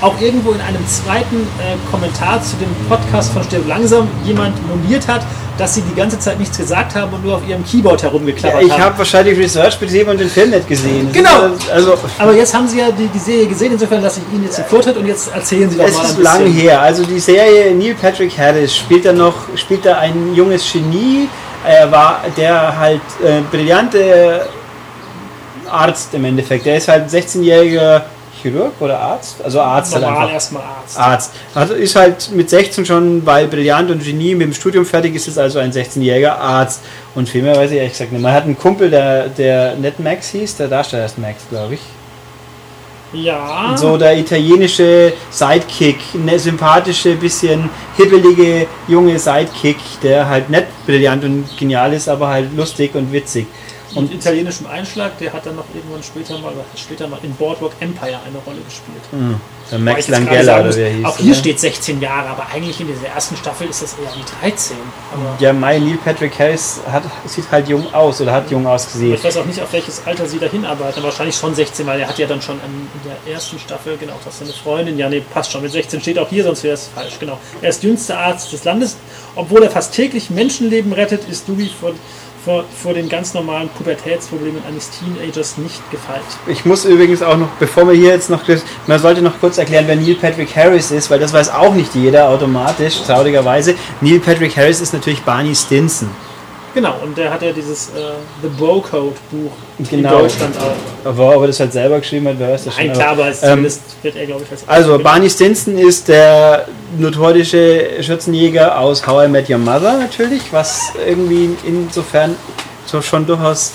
auch 0.00 0.20
irgendwo 0.20 0.52
in 0.52 0.60
einem 0.60 0.86
zweiten 0.86 1.36
äh, 1.36 1.76
Kommentar 1.90 2.42
zu 2.42 2.56
dem 2.56 2.68
Podcast 2.88 3.32
von 3.32 3.42
Stirb 3.44 3.66
langsam 3.68 4.08
jemand 4.24 4.54
moniert 4.68 5.06
hat, 5.06 5.22
dass 5.58 5.74
Sie 5.74 5.82
die 5.82 5.94
ganze 5.94 6.18
Zeit 6.18 6.38
nichts 6.38 6.56
gesagt 6.56 6.94
haben 6.94 7.12
und 7.12 7.22
nur 7.22 7.36
auf 7.36 7.46
Ihrem 7.46 7.64
Keyboard 7.64 8.02
ja, 8.02 8.08
herumgeklappert 8.08 8.62
ich 8.62 8.72
haben. 8.72 8.82
habe 8.82 8.98
wahrscheinlich 8.98 9.38
Research 9.38 9.78
betrieben 9.78 10.10
und 10.10 10.18
den 10.18 10.30
Film 10.30 10.50
nicht 10.50 10.66
gesehen. 10.66 11.12
Genau. 11.12 11.50
Also, 11.72 11.98
Aber 12.18 12.32
jetzt 12.32 12.54
haben 12.54 12.66
Sie 12.66 12.78
ja 12.78 12.90
die, 12.90 13.08
die 13.08 13.18
Serie 13.18 13.46
gesehen, 13.46 13.72
insofern 13.72 14.02
lasse 14.02 14.20
ich 14.26 14.34
Ihnen 14.34 14.44
jetzt 14.44 14.56
den 14.56 14.64
Vortritt 14.64 14.96
und 14.96 15.06
jetzt 15.06 15.32
erzählen 15.34 15.68
Sie 15.68 15.76
doch 15.76 15.84
Es 15.84 15.94
mal 15.94 16.04
ein 16.04 16.10
ist 16.10 16.18
lang 16.18 16.46
her. 16.46 16.80
Also 16.80 17.04
die 17.04 17.20
Serie 17.20 17.74
Neil 17.74 17.94
Patrick 17.94 18.36
Harris 18.38 18.74
spielt 18.74 19.04
da 19.04 19.12
noch, 19.12 19.34
spielt 19.56 19.84
da 19.84 19.98
ein 19.98 20.34
junges 20.34 20.70
Genie. 20.72 21.28
Er 21.66 21.92
war 21.92 22.24
der 22.38 22.78
halt 22.78 23.02
äh, 23.22 23.42
brillante 23.50 24.48
Arzt 25.70 26.14
im 26.14 26.24
Endeffekt. 26.24 26.64
Der 26.64 26.78
ist 26.78 26.88
halt 26.88 27.02
ein 27.04 27.10
16-jähriger 27.10 28.02
Chirurg 28.40 28.72
oder 28.80 28.98
Arzt? 28.98 29.36
Also 29.42 29.60
Arzt 29.60 29.94
halt 29.94 30.02
Normal 30.02 30.20
einfach. 30.20 30.34
erstmal 30.34 30.62
Arzt. 30.62 30.98
Arzt. 30.98 31.32
Also 31.54 31.74
ist 31.74 31.96
halt 31.96 32.30
mit 32.32 32.50
16 32.50 32.86
schon, 32.86 33.26
weil 33.26 33.48
brillant 33.48 33.90
und 33.90 34.04
Genie 34.04 34.34
mit 34.34 34.48
dem 34.48 34.54
Studium 34.54 34.84
fertig 34.84 35.14
ist, 35.14 35.28
ist 35.28 35.38
also 35.38 35.58
ein 35.58 35.72
16-jähriger 35.72 36.36
Arzt. 36.36 36.82
Und 37.14 37.28
viel 37.28 37.42
mehr 37.42 37.56
weiß 37.56 37.70
ich 37.70 37.78
ehrlich 37.78 37.92
gesagt 37.92 38.12
nicht. 38.12 38.22
Man 38.22 38.32
hat 38.32 38.44
einen 38.44 38.58
Kumpel, 38.58 38.90
der, 38.90 39.28
der 39.28 39.76
nicht 39.76 40.00
Max 40.00 40.30
hieß, 40.30 40.56
der 40.56 40.68
Darsteller 40.68 41.06
ist 41.06 41.18
Max, 41.18 41.42
glaube 41.50 41.74
ich. 41.74 41.80
Ja. 43.12 43.76
So 43.76 43.96
der 43.96 44.16
italienische 44.16 45.12
Sidekick, 45.30 45.98
eine 46.14 46.38
sympathische, 46.38 47.16
bisschen 47.16 47.68
hibbelige 47.96 48.68
junge 48.86 49.18
Sidekick, 49.18 49.78
der 50.02 50.28
halt 50.28 50.48
nicht 50.48 50.66
brillant 50.86 51.24
und 51.24 51.44
genial 51.58 51.92
ist, 51.92 52.08
aber 52.08 52.28
halt 52.28 52.54
lustig 52.56 52.94
und 52.94 53.12
witzig. 53.12 53.46
Und 53.94 54.12
italienischem 54.12 54.66
Einschlag, 54.66 55.18
der 55.18 55.32
hat 55.32 55.46
dann 55.46 55.56
noch 55.56 55.64
irgendwann 55.74 56.02
später 56.02 56.38
mal, 56.38 56.52
später 56.76 57.08
mal 57.08 57.18
in 57.22 57.34
Boardwalk 57.34 57.72
Empire 57.80 58.18
eine 58.26 58.38
Rolle 58.46 58.58
gespielt. 58.64 59.02
Hm, 59.10 59.40
Der 59.70 59.78
Max 59.78 60.08
Langella 60.08 60.60
oder 60.60 60.74
wer 60.76 60.90
hieß. 60.90 61.04
Auch 61.04 61.16
hier 61.18 61.32
oder? 61.32 61.34
steht 61.40 61.60
16 61.60 62.00
Jahre, 62.00 62.28
aber 62.28 62.46
eigentlich 62.52 62.80
in 62.80 62.86
dieser 62.88 63.08
ersten 63.08 63.36
Staffel 63.36 63.68
ist 63.68 63.82
das 63.82 63.94
eher 63.94 64.10
wie 64.14 64.46
13. 64.46 64.76
Aber 65.12 65.36
Ja, 65.42 65.52
Mai 65.52 65.78
Neil 65.78 65.98
Patrick 66.04 66.38
Harris 66.38 66.80
hat, 66.90 67.02
sieht 67.26 67.50
halt 67.50 67.68
jung 67.68 67.92
aus 67.92 68.20
oder 68.20 68.32
hat 68.32 68.50
jung 68.50 68.66
ausgesehen. 68.66 69.14
ich 69.14 69.24
weiß 69.24 69.36
auch 69.38 69.44
nicht, 69.44 69.60
auf 69.60 69.72
welches 69.72 70.02
Alter 70.06 70.26
sie 70.26 70.38
da 70.38 70.46
hinarbeiten. 70.46 71.02
Wahrscheinlich 71.02 71.36
schon 71.36 71.54
16, 71.54 71.86
weil 71.86 72.00
er 72.00 72.08
hat 72.08 72.18
ja 72.18 72.26
dann 72.26 72.40
schon 72.42 72.56
in 72.56 72.88
der 73.04 73.32
ersten 73.34 73.58
Staffel, 73.58 73.96
genau, 73.96 74.14
das 74.24 74.34
ist 74.34 74.38
seine 74.40 74.52
Freundin. 74.52 74.98
Ja, 74.98 75.08
nee, 75.08 75.20
passt 75.32 75.50
schon. 75.52 75.62
Mit 75.62 75.72
16 75.72 76.00
steht 76.00 76.18
auch 76.18 76.28
hier, 76.28 76.44
sonst 76.44 76.62
wäre 76.62 76.74
es 76.74 76.88
falsch. 76.94 77.14
Genau. 77.18 77.38
Er 77.60 77.70
ist 77.70 77.82
jüngster 77.82 78.18
Arzt 78.18 78.52
des 78.52 78.64
Landes. 78.64 78.96
Obwohl 79.36 79.62
er 79.62 79.70
fast 79.70 79.94
täglich 79.94 80.30
Menschenleben 80.30 80.92
rettet, 80.92 81.28
ist 81.28 81.46
Dewey 81.48 81.70
vor, 81.80 81.92
vor, 82.44 82.64
vor 82.82 82.94
den 82.94 83.08
ganz 83.08 83.34
normalen 83.34 83.68
Pubertätsproblemen 83.68 84.62
eines 84.66 84.90
Teenagers 84.90 85.58
nicht 85.58 85.90
gefeit. 85.90 86.22
Ich 86.46 86.64
muss 86.64 86.84
übrigens 86.84 87.22
auch 87.22 87.36
noch, 87.36 87.48
bevor 87.58 87.86
wir 87.86 87.94
hier 87.94 88.10
jetzt 88.10 88.30
noch, 88.30 88.42
man 88.86 88.98
sollte 88.98 89.22
noch 89.22 89.38
kurz 89.40 89.58
erklären, 89.58 89.84
wer 89.86 89.96
Neil 89.96 90.14
Patrick 90.14 90.54
Harris 90.56 90.90
ist, 90.90 91.10
weil 91.10 91.18
das 91.18 91.32
weiß 91.32 91.50
auch 91.50 91.74
nicht 91.74 91.94
jeder 91.94 92.28
automatisch, 92.28 93.02
traurigerweise. 93.06 93.74
Neil 94.00 94.20
Patrick 94.20 94.56
Harris 94.56 94.80
ist 94.80 94.92
natürlich 94.92 95.22
Barney 95.22 95.54
Stinson. 95.54 96.10
Genau, 96.74 96.94
und 97.02 97.16
der 97.18 97.32
hat 97.32 97.42
ja 97.42 97.52
dieses 97.52 97.88
äh, 97.88 98.12
The 98.42 98.48
Bro 98.56 98.82
Code 98.82 99.16
Buch 99.30 99.50
Genau. 99.90 100.12
in 100.14 100.18
Deutschland 100.22 100.54
auch. 100.58 101.08
Aber 101.08 101.36
ob 101.36 101.42
er 101.42 101.46
das 101.48 101.58
halt 101.60 101.72
selber 101.72 101.98
geschrieben 101.98 102.28
hat, 102.28 102.34
wer 102.38 102.52
weiß 102.52 102.64
das 102.64 102.74
schon. 102.74 102.86
Nein, 102.86 102.94
klar, 102.94 103.08
aber 103.08 103.28
es 103.28 103.42
ähm, 103.42 103.66
wird 104.02 104.16
er, 104.16 104.26
glaube 104.26 104.42
ich, 104.44 104.50
als 104.50 104.68
Also. 104.68 104.98
Barney 104.98 105.28
Stinson 105.30 105.78
ist 105.78 106.08
der 106.08 106.66
notorische 106.98 108.02
Schürzenjäger 108.02 108.78
aus 108.78 109.06
How 109.06 109.24
I 109.24 109.28
Met 109.28 109.48
Your 109.50 109.58
Mother 109.58 109.98
natürlich, 109.98 110.42
was 110.52 110.92
irgendwie 111.06 111.50
insofern 111.66 112.36
so 112.86 113.00
schon 113.02 113.26
durchaus 113.26 113.72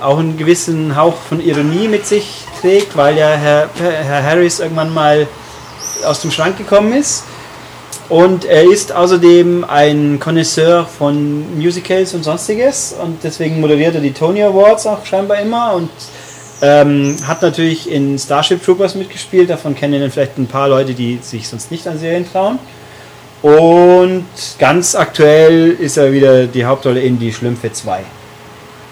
auch 0.00 0.18
einen 0.18 0.36
gewissen 0.36 0.96
Hauch 0.96 1.14
von 1.28 1.40
Ironie 1.40 1.88
mit 1.88 2.06
sich 2.06 2.44
trägt, 2.60 2.96
weil 2.96 3.16
ja 3.16 3.28
Herr, 3.28 3.68
Herr 3.78 4.22
Harris 4.22 4.60
irgendwann 4.60 4.92
mal 4.92 5.26
aus 6.04 6.20
dem 6.20 6.30
Schrank 6.30 6.58
gekommen 6.58 6.92
ist. 6.92 7.24
Und 8.08 8.44
er 8.44 8.64
ist 8.64 8.92
außerdem 8.92 9.64
ein 9.66 10.18
Connoisseur 10.20 10.84
von 10.86 11.58
Musicals 11.58 12.12
und 12.14 12.22
sonstiges 12.22 12.94
und 13.02 13.24
deswegen 13.24 13.60
moderiert 13.60 13.94
er 13.94 14.00
die 14.02 14.12
Tony 14.12 14.42
Awards 14.42 14.86
auch 14.86 15.04
scheinbar 15.06 15.40
immer 15.40 15.72
und 15.74 15.88
ähm, 16.60 17.16
hat 17.26 17.40
natürlich 17.40 17.90
in 17.90 18.18
Starship 18.18 18.62
Troopers 18.62 18.94
mitgespielt, 18.94 19.48
davon 19.48 19.74
kennen 19.74 20.02
ihn 20.02 20.10
vielleicht 20.10 20.36
ein 20.38 20.46
paar 20.46 20.68
Leute, 20.68 20.92
die 20.92 21.18
sich 21.22 21.48
sonst 21.48 21.70
nicht 21.70 21.86
an 21.88 21.98
Serien 21.98 22.30
trauen. 22.30 22.58
Und 23.42 24.24
ganz 24.58 24.94
aktuell 24.94 25.70
ist 25.72 25.96
er 25.96 26.12
wieder 26.12 26.46
die 26.46 26.64
Hauptrolle 26.64 27.00
in 27.00 27.18
Die 27.18 27.32
Schlümpfe 27.32 27.72
2. 27.72 28.00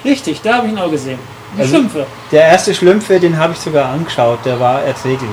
Richtig, 0.05 0.41
da 0.43 0.55
habe 0.57 0.67
ich 0.67 0.73
ihn 0.73 0.79
auch 0.79 0.91
gesehen. 0.91 1.19
Die 1.57 1.61
Also- 1.61 1.75
Schlümpfe. 1.77 2.07
Der 2.33 2.45
erste 2.45 2.75
Schlümpfe, 2.75 3.21
den 3.21 3.37
habe 3.39 3.53
ich 3.53 3.59
sogar 3.61 3.91
angeschaut, 3.91 4.39
der 4.45 4.59
war 4.59 4.83
erträglich. 4.83 5.29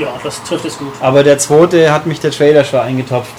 Ja, 0.00 0.14
das 0.22 0.42
trifft 0.44 0.64
es 0.64 0.78
gut. 0.78 0.92
Aber 1.00 1.22
der 1.22 1.36
zweite 1.38 1.92
hat 1.92 2.06
mich 2.06 2.20
der 2.20 2.30
Trailer 2.30 2.64
schon 2.64 2.80
eingetopft. 2.80 3.34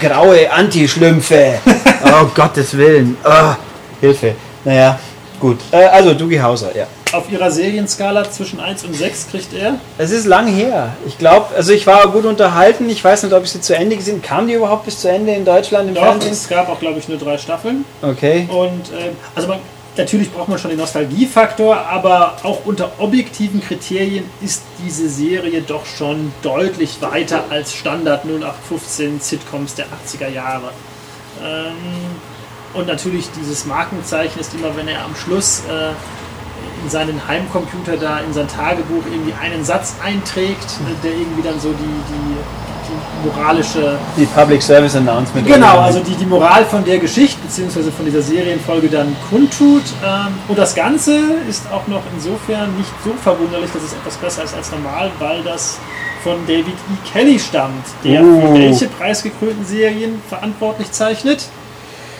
Graue 0.00 0.50
Anti-Schlümpfe. 0.50 1.58
oh 2.04 2.26
Gottes 2.34 2.74
Willen. 2.74 3.18
Ah, 3.22 3.56
Hilfe. 4.00 4.34
Naja, 4.64 4.98
gut. 5.38 5.58
Äh, 5.70 5.84
also 5.84 6.14
Doogie 6.14 6.40
Hauser, 6.40 6.74
ja. 6.74 6.86
Auf 7.12 7.30
ihrer 7.30 7.50
Serienskala 7.50 8.30
zwischen 8.30 8.60
1 8.60 8.84
und 8.84 8.94
6 8.94 9.28
kriegt 9.30 9.52
er. 9.52 9.78
Es 9.98 10.10
ist 10.10 10.24
lang 10.24 10.46
her. 10.46 10.96
Ich 11.06 11.18
glaube, 11.18 11.54
also 11.54 11.72
ich 11.72 11.86
war 11.86 12.08
gut 12.08 12.24
unterhalten. 12.24 12.88
Ich 12.88 13.04
weiß 13.04 13.22
nicht, 13.24 13.34
ob 13.34 13.44
ich 13.44 13.50
sie 13.50 13.60
zu 13.60 13.76
Ende 13.76 13.94
gesehen 13.96 14.22
Kam 14.22 14.48
die 14.48 14.54
überhaupt 14.54 14.86
bis 14.86 15.00
zu 15.00 15.08
Ende 15.08 15.32
in 15.32 15.44
Deutschland 15.44 15.88
im 15.88 15.94
Doch, 15.94 16.02
Fernsehen? 16.02 16.32
es 16.32 16.48
gab 16.48 16.68
auch, 16.70 16.80
glaube 16.80 16.98
ich, 16.98 17.08
nur 17.08 17.18
drei 17.18 17.36
Staffeln. 17.36 17.84
Okay. 18.00 18.48
Und 18.50 18.90
ähm, 18.98 19.16
also 19.34 19.48
man, 19.48 19.58
natürlich 19.96 20.32
braucht 20.32 20.48
man 20.48 20.58
schon 20.58 20.70
den 20.70 20.78
Nostalgiefaktor, 20.78 21.76
aber 21.76 22.36
auch 22.42 22.64
unter 22.64 22.92
objektiven 22.98 23.60
Kriterien 23.60 24.24
ist 24.42 24.62
diese 24.84 25.08
Serie 25.08 25.62
doch 25.62 25.86
schon 25.86 26.32
deutlich 26.42 27.00
weiter 27.00 27.44
als 27.50 27.74
Standard 27.74 28.24
0815 28.24 29.20
Sitcoms 29.20 29.74
der 29.74 29.86
80er 29.86 30.28
Jahre. 30.28 30.70
Ähm, 31.42 31.74
und 32.74 32.86
natürlich 32.86 33.28
dieses 33.38 33.64
Markenzeichen 33.64 34.38
ist 34.40 34.54
immer, 34.54 34.76
wenn 34.76 34.88
er 34.88 35.04
am 35.04 35.14
Schluss 35.14 35.62
äh, 35.68 35.92
in 36.82 36.90
seinen 36.90 37.26
Heimcomputer 37.26 37.96
da 37.96 38.20
in 38.20 38.32
sein 38.32 38.48
Tagebuch 38.48 39.04
irgendwie 39.10 39.34
einen 39.40 39.64
Satz 39.64 39.94
einträgt, 40.04 40.78
äh, 40.84 41.02
der 41.02 41.12
irgendwie 41.12 41.42
dann 41.42 41.58
so 41.60 41.72
die, 41.72 41.74
die, 41.74 42.36
die 42.88 43.28
moralische. 43.28 43.98
Die 44.16 44.26
Public 44.26 44.62
Service 44.62 44.96
Announcement. 44.96 45.46
Genau, 45.46 45.78
also 45.80 46.00
die, 46.00 46.14
die 46.14 46.26
Moral 46.26 46.64
von 46.64 46.84
der 46.84 46.98
Geschichte 46.98 47.38
bzw. 47.46 47.90
von 47.90 48.04
dieser 48.06 48.22
Serienfolge 48.22 48.88
dann 48.88 49.16
kundtut. 49.30 49.82
Ähm, 50.04 50.34
und 50.48 50.58
das 50.58 50.74
Ganze 50.74 51.18
ist 51.48 51.64
auch 51.72 51.86
noch 51.86 52.02
insofern 52.14 52.76
nicht 52.76 52.90
so 53.04 53.12
verwunderlich, 53.22 53.70
dass 53.72 53.82
es 53.82 53.92
etwas 53.92 54.16
besser 54.16 54.44
ist 54.44 54.54
als 54.54 54.70
normal, 54.70 55.10
weil 55.18 55.42
das 55.42 55.78
von 56.22 56.36
David 56.46 56.66
E. 56.68 57.12
Kelly 57.12 57.38
stammt, 57.38 57.84
der 58.04 58.22
Uh. 58.22 58.40
für 58.40 58.54
welche 58.54 58.86
preisgekrönten 58.88 59.64
Serien 59.64 60.20
verantwortlich 60.28 60.90
zeichnet. 60.90 61.46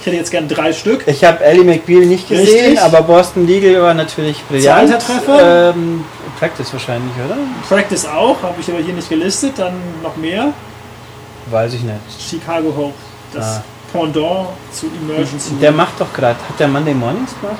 Ich 0.00 0.06
hätte 0.06 0.16
jetzt 0.18 0.30
gern 0.30 0.46
drei 0.46 0.72
Stück. 0.72 1.02
Ich 1.08 1.24
habe 1.24 1.44
Ellie 1.44 1.64
McBeal 1.64 2.06
nicht 2.06 2.28
gesehen, 2.28 2.46
Richtig. 2.46 2.80
aber 2.80 3.02
Boston 3.02 3.44
Legal 3.44 3.82
war 3.82 3.92
natürlich 3.94 4.40
brillant. 4.44 4.88
Zweiter 4.88 5.04
Treffer. 5.04 5.70
Ähm, 5.70 6.04
Practice 6.38 6.72
wahrscheinlich, 6.72 7.12
oder? 7.24 7.36
Practice 7.68 8.06
auch, 8.06 8.42
habe 8.42 8.54
ich 8.60 8.68
aber 8.70 8.80
hier 8.80 8.94
nicht 8.94 9.08
gelistet. 9.08 9.52
Dann 9.58 9.74
noch 10.02 10.16
mehr. 10.16 10.52
Weiß 11.50 11.72
ich 11.74 11.82
nicht. 11.82 11.96
Chicago 12.18 12.72
Hope, 12.76 12.94
das 13.32 13.58
Ah. 13.58 13.62
Pendant 13.92 14.48
zu 14.72 14.86
Emergency. 15.02 15.54
Der 15.60 15.72
macht 15.72 16.00
doch 16.00 16.12
gerade, 16.12 16.36
hat 16.48 16.58
der 16.58 16.68
Monday 16.68 16.92
Mornings 16.94 17.30
gemacht? 17.40 17.56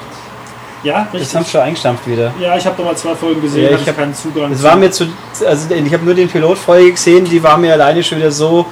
ja, 0.82 1.06
Das 1.12 1.20
richtig. 1.20 1.36
haben 1.36 1.44
sie 1.44 1.50
schon 1.52 1.60
eingestampft 1.62 2.06
wieder. 2.06 2.32
Ja, 2.40 2.56
ich 2.56 2.66
habe 2.66 2.76
noch 2.82 2.90
mal 2.90 2.96
zwei 2.96 3.14
Folgen 3.14 3.40
gesehen, 3.40 3.70
Ja, 3.72 3.78
ich 3.78 3.88
hab- 3.88 3.96
keinen 3.96 4.14
Zugang. 4.14 4.52
Es 4.52 4.58
zu. 4.58 4.64
war 4.64 4.76
mir 4.76 4.90
zu, 4.90 5.06
also 5.46 5.72
ich 5.74 5.92
habe 5.92 6.04
nur 6.04 6.14
den 6.14 6.28
Pilotfolge 6.28 6.92
gesehen, 6.92 7.24
die 7.24 7.42
war 7.42 7.56
mir 7.56 7.72
alleine 7.72 8.02
schon 8.04 8.18
wieder 8.18 8.30
so, 8.30 8.66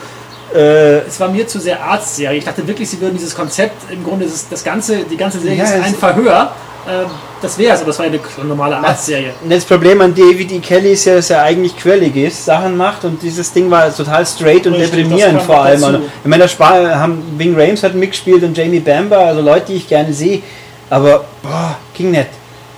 äh, 0.54 0.98
es 0.98 1.18
war 1.18 1.28
mir 1.28 1.46
zu 1.46 1.58
sehr 1.60 1.82
Arztserie. 1.82 2.38
Ich 2.38 2.44
dachte 2.44 2.66
wirklich, 2.66 2.88
sie 2.90 3.00
würden 3.00 3.14
dieses 3.16 3.34
Konzept, 3.34 3.90
im 3.90 4.04
Grunde 4.04 4.26
das, 4.26 4.48
das 4.48 4.62
ganze, 4.62 4.98
die 5.04 5.16
ganze 5.16 5.38
Serie 5.40 5.58
Ja, 5.58 5.64
ist 5.64 5.72
ein 5.84 5.94
Verhör. 5.94 6.52
Ähm, 6.86 7.06
das 7.40 7.56
wäre 7.58 7.74
es, 7.74 7.80
aber 7.80 7.88
das 7.90 7.98
war 7.98 8.06
eine 8.06 8.20
normale 8.46 8.76
Arztserie. 8.76 9.32
das 9.48 9.64
Problem 9.64 10.00
an 10.02 10.14
David 10.14 10.52
E. 10.52 10.58
Kelly 10.60 10.92
ist 10.92 11.04
ja, 11.06 11.14
dass 11.14 11.30
er 11.30 11.42
eigentlich 11.42 11.76
quirlig 11.76 12.14
ist, 12.16 12.44
Sachen 12.44 12.76
macht 12.76 13.04
und 13.04 13.22
dieses 13.22 13.52
Ding 13.52 13.70
war 13.70 13.94
total 13.94 14.24
straight 14.26 14.66
und 14.66 14.74
Richtig, 14.74 14.90
deprimierend 14.90 15.42
vor 15.42 15.62
allem. 15.62 15.80
dazu. 15.80 16.00
Ich 16.22 16.28
meine, 16.28 16.42
da 16.44 16.48
Spa- 16.48 16.94
haben 16.96 17.22
Wing 17.38 17.54
Rames 17.58 17.82
hat 17.82 17.94
mitgespielt 17.94 18.42
und 18.42 18.56
Jamie 18.56 18.80
Bamber, 18.80 19.18
also 19.18 19.40
Leute, 19.40 19.66
die 19.72 19.74
ich 19.76 19.88
gerne 19.88 20.12
sehe, 20.12 20.42
aber 20.90 21.24
boah, 21.42 21.76
ging 21.94 22.10
nicht. 22.10 22.28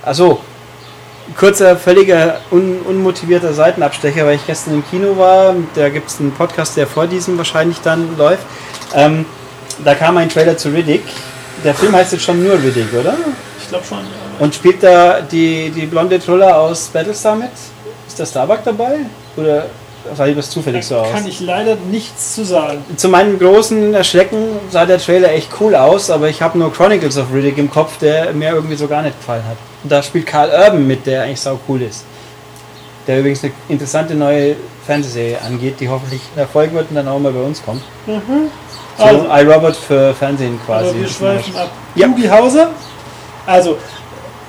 Also 0.03 0.39
kurzer, 1.37 1.75
völliger 1.75 2.39
un 2.51 2.77
unmotivierter 2.87 3.51
Seitenabstecher, 3.53 4.25
weil 4.25 4.35
ich 4.35 4.47
gestern 4.47 4.75
im 4.75 4.89
Kino 4.89 5.17
war. 5.17 5.53
Da 5.75 5.89
gibt 5.89 6.09
es 6.09 6.19
einen 6.19 6.31
Podcast, 6.31 6.77
der 6.77 6.87
vor 6.87 7.07
diesem 7.07 7.37
wahrscheinlich 7.37 7.79
dann 7.81 8.17
läuft. 8.17 8.43
Ähm, 8.95 9.25
da 9.83 9.93
kam 9.95 10.15
ein 10.17 10.29
Trailer 10.29 10.57
zu 10.57 10.69
Riddick. 10.69 11.03
Der 11.63 11.73
Film 11.73 11.93
heißt 11.93 12.13
jetzt 12.13 12.23
schon 12.23 12.41
nur 12.43 12.53
Riddick, 12.53 12.93
oder? 12.97 13.15
Ich 13.67 13.71
glaube 13.71 13.85
schon. 13.85 13.97
Und 14.39 14.55
spielt 14.55 14.81
da 14.81 15.19
die, 15.19 15.69
die 15.71 15.85
blonde 15.87 16.19
Truller 16.19 16.57
aus 16.57 16.87
Battlestar 16.87 17.35
mit? 17.35 17.49
Ist 18.07 18.17
der 18.17 18.25
Starbuck 18.25 18.59
dabei? 18.63 18.99
Oder 19.35 19.65
sah 20.15 20.25
das 20.27 20.49
zufällig 20.49 20.85
so 20.85 20.95
Da 20.95 21.01
aus? 21.01 21.11
kann 21.11 21.27
ich 21.27 21.41
leider 21.41 21.75
nichts 21.75 22.35
zu 22.35 22.45
sagen. 22.45 22.77
Zu 22.95 23.09
meinem 23.09 23.37
großen 23.37 23.93
Erschrecken 23.93 24.37
sah 24.69 24.85
der 24.85 24.99
Trailer 24.99 25.33
echt 25.33 25.49
cool 25.59 25.75
aus, 25.75 26.09
aber 26.09 26.29
ich 26.29 26.41
habe 26.41 26.57
nur 26.57 26.71
Chronicles 26.71 27.17
of 27.17 27.25
Riddick 27.33 27.57
im 27.57 27.69
Kopf, 27.69 27.97
der 27.99 28.31
mir 28.31 28.51
irgendwie 28.53 28.77
so 28.77 28.87
gar 28.87 29.01
nicht 29.01 29.19
gefallen 29.19 29.43
hat. 29.43 29.57
Und 29.83 29.91
da 29.91 30.01
spielt 30.01 30.25
Carl 30.27 30.49
Urban 30.49 30.87
mit, 30.87 31.05
der 31.05 31.23
eigentlich 31.23 31.41
sau 31.41 31.59
cool 31.67 31.81
ist. 31.81 32.05
Der 33.05 33.19
übrigens 33.19 33.43
eine 33.43 33.51
interessante 33.67 34.15
neue 34.15 34.55
Fernsehserie 34.85 35.41
angeht, 35.45 35.75
die 35.81 35.89
hoffentlich 35.89 36.21
ein 36.35 36.39
Erfolg 36.39 36.73
wird 36.73 36.89
und 36.89 36.95
dann 36.95 37.07
auch 37.09 37.19
mal 37.19 37.33
bei 37.33 37.41
uns 37.41 37.61
kommt. 37.65 37.81
So 38.05 39.03
Also, 39.03 39.25
iRobot 39.29 39.75
für 39.75 40.13
Fernsehen 40.13 40.57
quasi. 40.65 40.89
aber 40.89 40.99
wir 41.01 41.07
schweifen 41.09 41.55
ab. 41.57 41.69
Ja. 41.95 42.07
Hauser. 42.31 42.69
Also, 43.47 43.77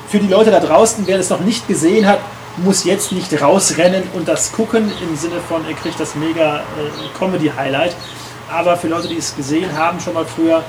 für 0.08 0.18
die 0.18 0.26
Leute 0.26 0.50
da 0.50 0.60
draußen, 0.60 1.06
wer 1.06 1.16
das 1.16 1.30
noch 1.30 1.40
nicht 1.40 1.66
gesehen 1.68 2.06
hat, 2.06 2.18
muss 2.56 2.84
jetzt 2.84 3.12
nicht 3.12 3.40
rausrennen 3.40 4.02
und 4.14 4.26
das 4.26 4.52
gucken 4.52 4.90
im 5.00 5.16
Sinne 5.16 5.36
von, 5.48 5.64
er 5.66 5.74
kriegt 5.74 6.00
das 6.00 6.16
mega 6.16 6.56
äh, 6.56 7.18
Comedy-Highlight. 7.18 7.94
Aber 8.50 8.76
für 8.76 8.88
Leute, 8.88 9.08
die 9.08 9.16
es 9.16 9.36
gesehen 9.36 9.76
haben, 9.76 10.00
schon 10.00 10.14
mal 10.14 10.24
früher, 10.24 10.64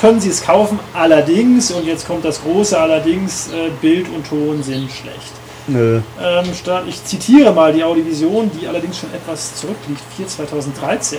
können 0.00 0.20
sie 0.20 0.28
es 0.28 0.44
kaufen. 0.44 0.78
Allerdings, 0.94 1.72
und 1.72 1.84
jetzt 1.84 2.06
kommt 2.06 2.24
das 2.24 2.42
große 2.42 2.78
Allerdings, 2.78 3.48
äh, 3.48 3.70
Bild 3.80 4.06
und 4.08 4.28
Ton 4.28 4.62
sind 4.62 4.90
schlecht. 4.92 5.32
Nö. 5.66 6.00
Ähm, 6.20 6.54
statt, 6.54 6.84
ich 6.86 7.04
zitiere 7.04 7.52
mal 7.52 7.72
die 7.72 7.82
Audiovision, 7.82 8.50
die 8.50 8.68
allerdings 8.68 8.98
schon 8.98 9.12
etwas 9.14 9.56
zurückliegt, 9.56 10.02
4 10.16 10.28
2013. 10.28 11.18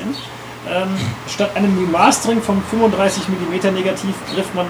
Ähm, 0.69 0.87
statt 1.27 1.51
einem 1.55 1.77
Remastering 1.77 2.41
vom 2.41 2.61
35 2.69 3.23
mm 3.27 3.73
Negativ 3.73 4.15
griff 4.33 4.53
man 4.53 4.67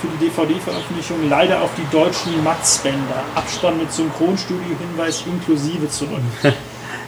für 0.00 0.08
die 0.08 0.26
DVD-Veröffentlichung 0.26 1.28
leider 1.28 1.62
auf 1.62 1.70
die 1.76 1.86
deutschen 1.90 2.42
Max-Bänder, 2.44 3.24
Abspann 3.34 3.78
mit 3.78 3.92
Synchronstudio-Hinweis 3.92 5.24
inklusive 5.26 5.88
zurück. 5.88 6.20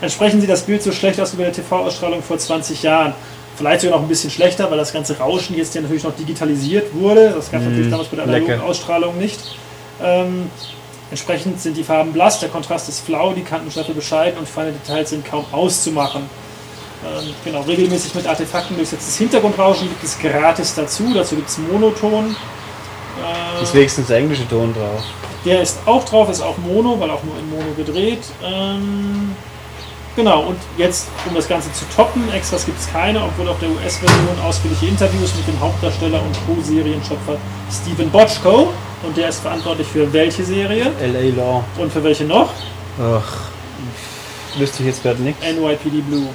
Entsprechend 0.00 0.40
sieht 0.40 0.50
das 0.50 0.62
Bild 0.62 0.82
so 0.82 0.92
schlecht 0.92 1.20
aus 1.20 1.32
wie 1.32 1.38
bei 1.38 1.44
der 1.44 1.52
TV-Ausstrahlung 1.52 2.22
vor 2.22 2.38
20 2.38 2.82
Jahren. 2.82 3.14
Vielleicht 3.56 3.80
sogar 3.80 3.96
noch 3.96 4.04
ein 4.04 4.08
bisschen 4.08 4.30
schlechter, 4.30 4.70
weil 4.70 4.78
das 4.78 4.92
ganze 4.92 5.18
Rauschen 5.18 5.56
jetzt 5.56 5.74
ja 5.74 5.80
natürlich 5.80 6.04
noch 6.04 6.14
digitalisiert 6.14 6.94
wurde. 6.94 7.30
Das 7.30 7.50
gab 7.50 7.60
es 7.60 7.66
natürlich 7.66 7.90
damals 7.90 8.08
bei 8.08 8.16
der 8.16 8.24
analogen. 8.24 8.60
Ausstrahlung 8.60 9.18
nicht. 9.18 9.40
Ähm, 10.00 10.48
entsprechend 11.10 11.60
sind 11.60 11.76
die 11.76 11.82
Farben 11.82 12.12
blass, 12.12 12.38
der 12.38 12.48
Kontrast 12.50 12.88
ist 12.88 13.00
flau, 13.00 13.32
die 13.32 13.42
Kantenschärfe 13.42 13.92
bescheiden 13.92 14.38
und 14.38 14.48
feine 14.48 14.70
Details 14.70 15.10
sind 15.10 15.24
kaum 15.24 15.44
auszumachen. 15.50 16.22
Ähm, 17.04 17.34
genau, 17.44 17.62
regelmäßig 17.62 18.14
mit 18.14 18.26
Artefakten 18.26 18.76
durchsetztes 18.76 19.16
Hintergrundrauschen 19.16 19.88
gibt 19.88 20.04
es 20.04 20.18
gratis 20.18 20.74
dazu. 20.74 21.12
Dazu 21.14 21.36
gibt 21.36 21.48
es 21.48 21.58
Monoton. 21.58 22.36
Äh, 23.58 23.62
Ist 23.62 23.74
wenigstens 23.74 24.06
der 24.08 24.18
englische 24.18 24.48
Ton 24.48 24.72
drauf. 24.74 25.02
der 25.44 25.62
ist 25.62 25.78
auch 25.86 26.04
drauf, 26.04 26.28
ist 26.30 26.40
auch 26.42 26.56
Mono, 26.58 26.98
weil 27.00 27.10
auch 27.10 27.22
nur 27.22 27.38
in 27.38 27.48
Mono 27.50 27.72
gedreht. 27.76 28.20
Ähm, 28.44 29.34
genau, 30.16 30.42
und 30.42 30.58
jetzt, 30.76 31.08
um 31.28 31.34
das 31.34 31.48
Ganze 31.48 31.72
zu 31.72 31.84
toppen, 31.94 32.22
Extras 32.32 32.64
gibt 32.66 32.78
es 32.80 32.90
keine, 32.92 33.22
obwohl 33.22 33.48
auf 33.48 33.58
der 33.60 33.68
US-Version 33.70 34.38
ausführliche 34.46 34.86
Interviews 34.86 35.32
mit 35.36 35.46
dem 35.48 35.58
Hauptdarsteller 35.60 36.20
und 36.22 36.36
Co-Serienschöpfer 36.46 37.36
Steven 37.70 38.10
Bochco. 38.10 38.68
Und 39.04 39.16
der 39.16 39.28
ist 39.28 39.40
verantwortlich 39.40 39.86
für 39.86 40.12
welche 40.12 40.42
Serie 40.44 40.90
L.A. 41.00 41.36
Law. 41.36 41.64
und 41.78 41.92
für 41.92 42.02
welche 42.02 42.24
noch? 42.24 42.50
Ach, 43.00 44.58
wüsste 44.58 44.82
ich 44.82 44.88
jetzt 44.88 45.02
gerade 45.04 45.22
nichts. 45.22 45.40
NYPD 45.44 46.00
Blue. 46.00 46.26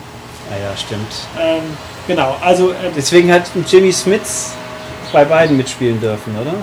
Ah 0.49 0.55
ja, 0.61 0.77
stimmt. 0.77 1.11
Ähm, 1.41 1.61
genau, 2.07 2.35
also 2.41 2.69
ähm, 2.71 2.91
Deswegen 2.95 3.31
hat 3.33 3.43
Jimmy 3.69 3.91
Smits 3.91 4.53
bei 5.13 5.23
beiden 5.23 5.55
mitspielen 5.55 6.01
dürfen, 6.01 6.35
oder? 6.41 6.53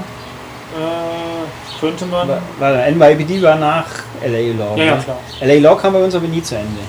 äh, 0.76 1.80
könnte 1.80 2.06
man. 2.06 2.28
War, 2.28 2.40
war, 2.58 2.90
NYPD 2.90 3.42
war 3.42 3.56
nach 3.56 3.86
L.A. 4.22 4.56
Law. 4.58 4.76
Ja, 4.76 4.84
ja, 4.84 4.96
ne? 4.96 5.02
klar. 5.02 5.18
L.A. 5.40 5.60
Law 5.60 5.76
kam 5.76 5.92
bei 5.92 6.02
uns 6.02 6.14
aber 6.14 6.26
nie 6.26 6.42
zu 6.42 6.56
Ende. 6.56 6.80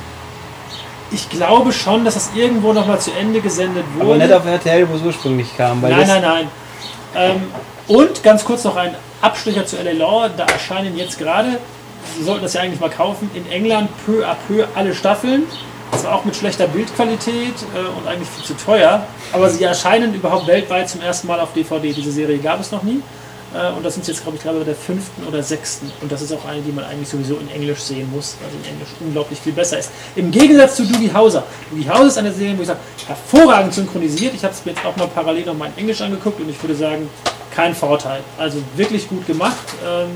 Ich 1.12 1.30
glaube 1.30 1.74
schon, 1.74 2.06
dass 2.06 2.14
das 2.14 2.32
irgendwo 2.36 2.72
nochmal 2.72 3.00
zu 3.00 3.12
Ende 3.12 3.42
gesendet 3.42 3.84
wurde. 3.96 4.06
Aber 4.06 4.18
nicht 4.18 4.34
auf 4.34 4.46
RTL, 4.46 4.88
wo 4.90 4.96
es 4.96 5.02
ursprünglich 5.02 5.56
kam. 5.58 5.82
Weil 5.82 5.92
Nein, 5.92 6.08
nein, 6.08 6.22
nein. 6.22 6.48
Ähm, 7.16 7.42
und 7.88 8.24
ganz 8.24 8.46
kurz 8.46 8.64
noch 8.64 8.78
ein 8.78 8.96
Abstecher 9.22 9.66
zu 9.66 9.76
LA 9.76 9.92
Law. 9.92 10.30
Da 10.36 10.46
erscheinen 10.46 10.98
jetzt 10.98 11.18
gerade, 11.18 11.60
Sie 12.18 12.24
sollten 12.24 12.44
das 12.44 12.54
ja 12.54 12.62
eigentlich 12.62 12.80
mal 12.80 12.90
kaufen, 12.90 13.30
in 13.34 13.50
England 13.52 13.90
peu 14.06 14.26
à 14.26 14.36
peu 14.48 14.66
alle 14.76 14.96
Staffeln. 14.96 15.44
Zwar 16.00 16.16
auch 16.16 16.26
mit 16.26 16.36
schlechter 16.36 16.68
Bildqualität 16.68 17.56
äh, 17.76 17.98
und 17.98 18.08
eigentlich 18.08 18.30
viel 18.30 18.46
zu 18.46 18.54
teuer, 18.54 19.06
aber 19.34 19.50
sie 19.50 19.64
erscheinen 19.64 20.14
überhaupt 20.14 20.48
weltweit 20.48 20.90
zum 20.90 21.02
ersten 21.02 21.28
Mal 21.28 21.40
auf 21.40 21.54
DVD. 21.54 21.94
Diese 21.94 22.12
Serie 22.12 22.38
gab 22.40 22.60
es 22.60 22.72
noch 22.72 22.84
nie. 22.84 23.02
Äh, 23.54 23.72
und 23.76 23.84
das 23.84 23.96
sind 23.96 24.08
jetzt, 24.08 24.24
glaube 24.24 24.38
ich, 24.38 24.44
gerade 24.44 24.60
bei 24.60 24.64
der 24.64 24.76
fünften 24.76 25.26
oder 25.28 25.44
sechsten. 25.44 25.92
Und 26.02 26.12
das 26.12 26.22
ist 26.22 26.32
auch 26.34 26.46
eine, 26.46 26.62
die 26.62 26.72
man 26.72 26.86
eigentlich 26.86 27.10
sowieso 27.10 27.36
in 27.36 27.50
Englisch 27.52 27.80
sehen 27.80 28.10
muss, 28.12 28.38
weil 28.42 28.52
sie 28.52 28.58
in 28.58 28.76
Englisch 28.76 28.90
unglaublich 29.00 29.40
viel 29.40 29.54
besser 29.54 29.80
ist. 29.80 29.92
Im 30.16 30.32
Gegensatz 30.32 30.78
zu 30.78 30.86
Doogie 30.86 31.12
Hauser. 31.14 31.44
Doogie 31.70 31.90
Hauser 31.90 32.08
ist 32.08 32.18
eine 32.18 32.32
Serie, 32.32 32.58
wo 32.58 32.62
ich 32.62 32.68
sage, 32.68 32.80
hervorragend 33.08 33.74
synchronisiert. 33.74 34.34
Ich 34.36 34.44
habe 34.44 34.54
es 34.54 34.66
mir 34.66 34.72
jetzt 34.72 34.86
auch 34.86 34.96
mal 34.96 35.08
parallel 35.08 35.46
nochmal 35.46 35.70
in 35.76 35.82
Englisch 35.82 36.02
angeguckt 36.02 36.40
und 36.40 36.50
ich 36.50 36.62
würde 36.64 36.76
sagen, 36.76 37.10
kein 37.54 37.76
Vorteil. 37.76 38.22
Also 38.38 38.60
wirklich 38.76 39.10
gut 39.10 39.28
gemacht. 39.28 39.58
Ähm, 39.86 40.10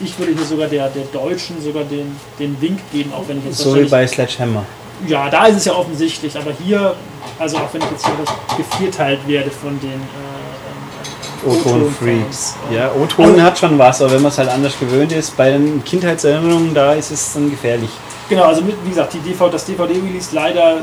ich 0.00 0.18
würde 0.18 0.32
hier 0.32 0.44
sogar 0.44 0.66
der, 0.66 0.88
der 0.88 1.04
Deutschen 1.04 1.62
sogar 1.62 1.84
den, 1.84 2.16
den 2.40 2.60
Wink 2.60 2.80
geben, 2.92 3.12
auch 3.12 3.28
wenn 3.28 3.38
ich 3.38 3.44
jetzt 3.44 3.58
so 3.58 3.76
wie 3.76 3.84
bei 3.84 4.06
Sledgehammer. 4.06 4.66
Ja, 5.06 5.28
da 5.30 5.46
ist 5.46 5.56
es 5.56 5.64
ja 5.66 5.74
offensichtlich, 5.74 6.36
aber 6.36 6.52
hier, 6.52 6.94
also 7.38 7.58
auch 7.58 7.72
wenn 7.72 7.82
ich 7.82 7.90
jetzt 7.90 8.06
hier 8.06 8.14
das 8.24 8.56
gevierteilt 8.56 9.26
werde 9.26 9.50
von 9.50 9.78
den 9.80 9.90
äh, 9.90 11.46
ähm, 11.46 11.52
O-Ton-Freaks. 11.52 12.56
äh, 12.70 12.76
Ja, 12.76 12.90
O-Ton 12.92 13.42
hat 13.42 13.58
schon 13.58 13.78
was, 13.78 14.00
aber 14.00 14.12
wenn 14.12 14.22
man 14.22 14.32
es 14.32 14.38
halt 14.38 14.48
anders 14.48 14.78
gewöhnt 14.78 15.12
ist, 15.12 15.36
bei 15.36 15.50
den 15.50 15.84
Kindheitserinnerungen, 15.84 16.74
da 16.74 16.94
ist 16.94 17.10
es 17.10 17.32
dann 17.32 17.50
gefährlich. 17.50 17.90
Genau, 18.28 18.44
also 18.44 18.62
mit, 18.62 18.76
wie 18.84 18.90
gesagt, 18.90 19.12
die 19.12 19.18
DVD, 19.18 19.50
das 19.50 19.64
DVD-Release 19.66 20.30
leider 20.32 20.78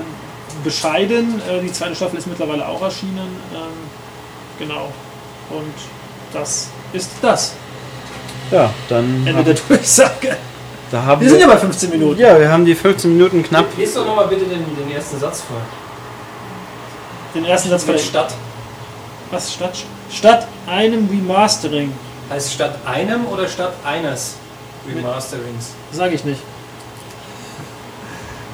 bescheiden. 0.64 1.42
Äh, 1.50 1.62
die 1.62 1.72
zweite 1.72 1.96
Staffel 1.96 2.20
ist 2.20 2.28
mittlerweile 2.28 2.68
auch 2.68 2.82
erschienen. 2.82 3.36
Ähm, 3.54 3.90
genau. 4.60 4.90
Und 5.50 5.74
das 6.34 6.70
ist 6.94 7.10
das. 7.22 7.54
Ja, 8.52 8.70
dann 8.90 9.26
Ende 9.26 9.44
der 9.44 9.54
Durchsage. 9.56 10.38
Da 10.92 11.04
haben 11.04 11.22
Wir 11.22 11.30
sind 11.30 11.40
ja 11.40 11.48
bei 11.48 11.58
15 11.58 11.90
Minuten. 11.90 12.20
ja, 12.20 12.40
wir 12.40 12.52
haben 12.52 12.66
die 12.66 12.76
15 12.76 13.12
Minuten 13.14 13.44
knapp. 13.44 13.66
Lies 13.78 13.94
doch 13.94 14.06
nochmal 14.06 14.28
bitte 14.28 14.46
den, 14.46 14.64
den 14.76 14.92
ersten 14.96 15.20
Satz 15.20 15.42
vor. 15.42 15.58
Den 17.34 17.46
ersten 17.46 17.70
Satz 17.70 17.84
vielleicht. 17.84 18.06
statt. 18.08 18.34
Was? 19.32 19.54
Statt, 19.54 19.74
statt 20.12 20.48
einem 20.68 21.08
Remastering. 21.10 21.94
Heißt 22.30 22.54
statt 22.54 22.76
einem 22.86 23.26
oder 23.28 23.48
statt 23.48 23.74
eines 23.86 24.36
Remasterings? 24.88 25.72
Sage 25.92 26.16
ich 26.16 26.26
nicht. 26.26 26.42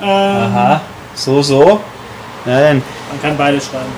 Ähm, 0.01 0.07
Aha, 0.07 0.81
so, 1.15 1.41
so. 1.41 1.79
Dann, 2.45 2.83
Man 3.11 3.21
kann 3.21 3.35
beide 3.37 3.59
schreiben. 3.59 3.91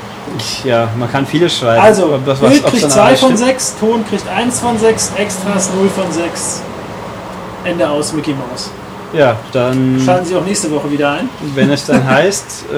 ja, 0.64 0.88
man 0.98 1.12
kann 1.12 1.26
vieles 1.26 1.58
schreiben. 1.58 1.82
Also, 1.82 2.18
das, 2.26 2.40
Bild 2.40 2.62
ob's 2.64 2.72
kriegt 2.72 2.84
dann 2.84 2.92
2 2.92 3.02
alles 3.02 3.20
von 3.20 3.30
stimmt- 3.36 3.50
6, 3.50 3.76
Ton 3.80 4.06
kriegt 4.08 4.28
1 4.28 4.60
von 4.60 4.78
6, 4.80 5.12
Extras 5.18 5.70
0 5.76 5.90
von 5.90 6.12
6. 6.12 6.62
Ende 7.70 7.90
aus 7.90 8.14
Mickey 8.14 8.34
Mouse. 8.34 8.70
Ja, 9.14 9.38
dann, 9.54 10.00
Schalten 10.06 10.26
Sie 10.26 10.36
auch 10.36 10.46
nächste 10.46 10.70
Woche 10.72 10.92
wieder 10.92 11.12
ein. 11.12 11.30
wenn 11.56 11.72
es 11.72 11.86
dann 11.86 12.06
heißt, 12.08 12.66
äh, 12.72 12.76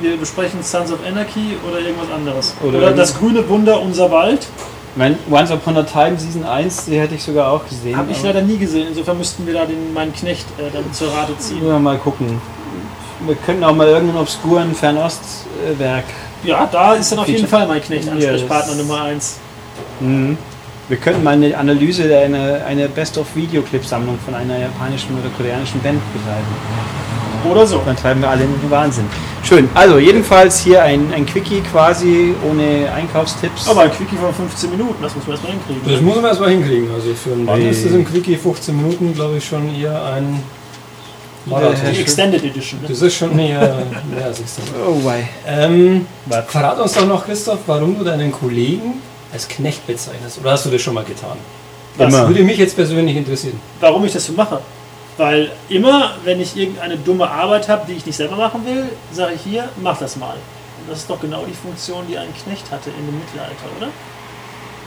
Wir 0.00 0.16
besprechen 0.20 0.62
Sons 0.62 0.92
of 0.92 0.98
Anarchy 1.06 1.56
oder 1.68 1.80
irgendwas 1.80 2.10
anderes. 2.14 2.54
Oder 2.62 2.78
Oder, 2.78 2.90
das 2.92 3.18
grüne 3.18 3.48
Wunder, 3.48 3.80
unser 3.80 4.10
Wald. 4.10 4.46
mein 4.94 5.18
Once 5.30 5.50
Upon 5.50 5.76
a 5.76 5.82
Time 5.82 6.16
Season 6.18 6.44
1, 6.44 6.84
die 6.84 6.98
hätte 7.00 7.14
ich 7.16 7.22
sogar 7.24 7.50
auch 7.50 7.66
gesehen. 7.68 7.96
Habe 7.96 8.12
ich 8.12 8.22
leider 8.22 8.42
nie 8.42 8.58
gesehen. 8.58 8.86
Insofern 8.88 9.18
müssten 9.18 9.44
wir 9.46 9.54
da 9.54 9.64
den, 9.64 9.92
meinen 9.92 10.12
Knecht 10.12 10.46
äh, 10.58 10.70
dann 10.72 10.84
zur 10.92 11.08
Rate 11.12 11.36
ziehen. 11.38 11.62
Wir 11.64 11.78
mal 11.78 11.98
gucken. 11.98 12.40
Wir 13.26 13.34
könnten 13.34 13.64
auch 13.64 13.74
mal 13.74 13.88
irgendeinen 13.88 14.20
obskuren 14.20 14.74
Fernostwerk. 14.74 16.04
Ja, 16.44 16.68
da 16.70 16.94
ist 16.94 17.10
dann 17.10 17.18
auf 17.20 17.26
jeden 17.26 17.40
Feature. 17.40 17.58
Fall 17.62 17.66
mein 17.68 17.82
Knecht 17.82 18.04
Ja, 18.06 18.12
Ansprechpartner 18.12 18.74
das- 18.74 18.86
Nummer 18.86 19.02
1. 19.02 19.36
Mhm. 20.00 20.38
Wir 20.88 20.96
könnten 20.98 21.24
mal 21.24 21.32
eine 21.34 21.56
Analyse 21.56 22.04
einer 22.16 22.64
eine 22.64 22.88
Best-of-Videoclip-Sammlung 22.88 24.18
von 24.24 24.34
einer 24.34 24.56
japanischen 24.58 25.18
oder 25.18 25.28
koreanischen 25.36 25.80
Band 25.80 26.00
betreiben. 26.12 26.46
Oder 27.50 27.66
so. 27.66 27.82
Dann 27.84 27.96
treiben 27.96 28.20
wir 28.20 28.30
alle 28.30 28.44
in 28.44 28.60
den 28.60 28.70
Wahnsinn. 28.70 29.04
Schön. 29.42 29.68
Also 29.74 29.98
jedenfalls 29.98 30.60
hier 30.60 30.82
ein, 30.82 31.12
ein 31.12 31.26
Quickie 31.26 31.60
quasi 31.60 32.34
ohne 32.48 32.90
Einkaufstipps. 32.92 33.68
Aber 33.68 33.82
ein 33.82 33.90
Quickie 33.90 34.16
von 34.16 34.32
15 34.32 34.70
Minuten, 34.70 35.02
das 35.02 35.14
muss 35.14 35.26
man 35.26 35.34
erstmal 35.34 35.52
hinkriegen. 35.52 35.82
Das 35.92 36.00
muss 36.00 36.16
man 36.16 36.24
erstmal 36.24 36.50
hinkriegen. 36.50 36.88
Also 36.94 37.14
für 37.14 37.32
einen 37.32 37.44
Mann 37.44 37.60
Hey. 37.60 37.70
ist 37.70 37.84
das 37.84 37.92
im 37.92 38.04
Quickie 38.04 38.36
15 38.36 38.76
Minuten, 38.76 39.14
glaube 39.14 39.36
ich, 39.38 39.44
schon 39.44 39.74
eher 39.74 40.04
ein 40.14 40.42
Marathon. 41.46 41.92
Die 41.92 42.00
Extended 42.00 42.44
Edition. 42.44 42.80
Ne? 42.82 42.88
Das 42.88 43.02
ist 43.02 43.14
schon 43.14 43.38
eher 43.38 43.82
mehr 44.14 44.24
als 44.24 44.38
sage. 44.38 44.68
oh 44.88 45.04
wei. 45.04 45.28
Ähm, 45.46 46.06
verrat 46.48 46.80
uns 46.80 46.92
doch 46.94 47.06
noch, 47.06 47.24
Christoph, 47.24 47.60
warum 47.66 47.96
du 47.98 48.04
deinen 48.04 48.32
Kollegen 48.32 48.94
als 49.36 49.48
Knecht 49.48 49.86
bezeichnest. 49.86 50.38
Oder 50.40 50.52
hast 50.52 50.64
du 50.66 50.70
das 50.70 50.80
schon 50.82 50.94
mal 50.94 51.04
getan? 51.04 51.36
Das 51.98 52.12
Immer. 52.12 52.28
würde 52.28 52.42
mich 52.42 52.58
jetzt 52.58 52.74
persönlich 52.76 53.16
interessieren. 53.16 53.60
Warum 53.80 54.04
ich 54.04 54.12
das 54.12 54.24
so 54.26 54.32
mache? 54.32 54.60
Weil 55.18 55.50
immer, 55.68 56.12
wenn 56.24 56.40
ich 56.40 56.56
irgendeine 56.56 56.96
dumme 56.98 57.30
Arbeit 57.30 57.68
habe, 57.68 57.86
die 57.88 57.94
ich 57.94 58.04
nicht 58.04 58.16
selber 58.16 58.36
machen 58.36 58.66
will, 58.66 58.84
sage 59.12 59.34
ich 59.34 59.40
hier, 59.42 59.68
mach 59.82 59.98
das 59.98 60.16
mal. 60.16 60.34
Und 60.34 60.90
das 60.90 60.98
ist 61.00 61.10
doch 61.10 61.20
genau 61.20 61.44
die 61.48 61.54
Funktion, 61.54 62.04
die 62.08 62.18
ein 62.18 62.28
Knecht 62.44 62.70
hatte 62.70 62.90
in 62.90 63.06
dem 63.06 63.18
Mittelalter, 63.18 63.66
oder? 63.78 63.88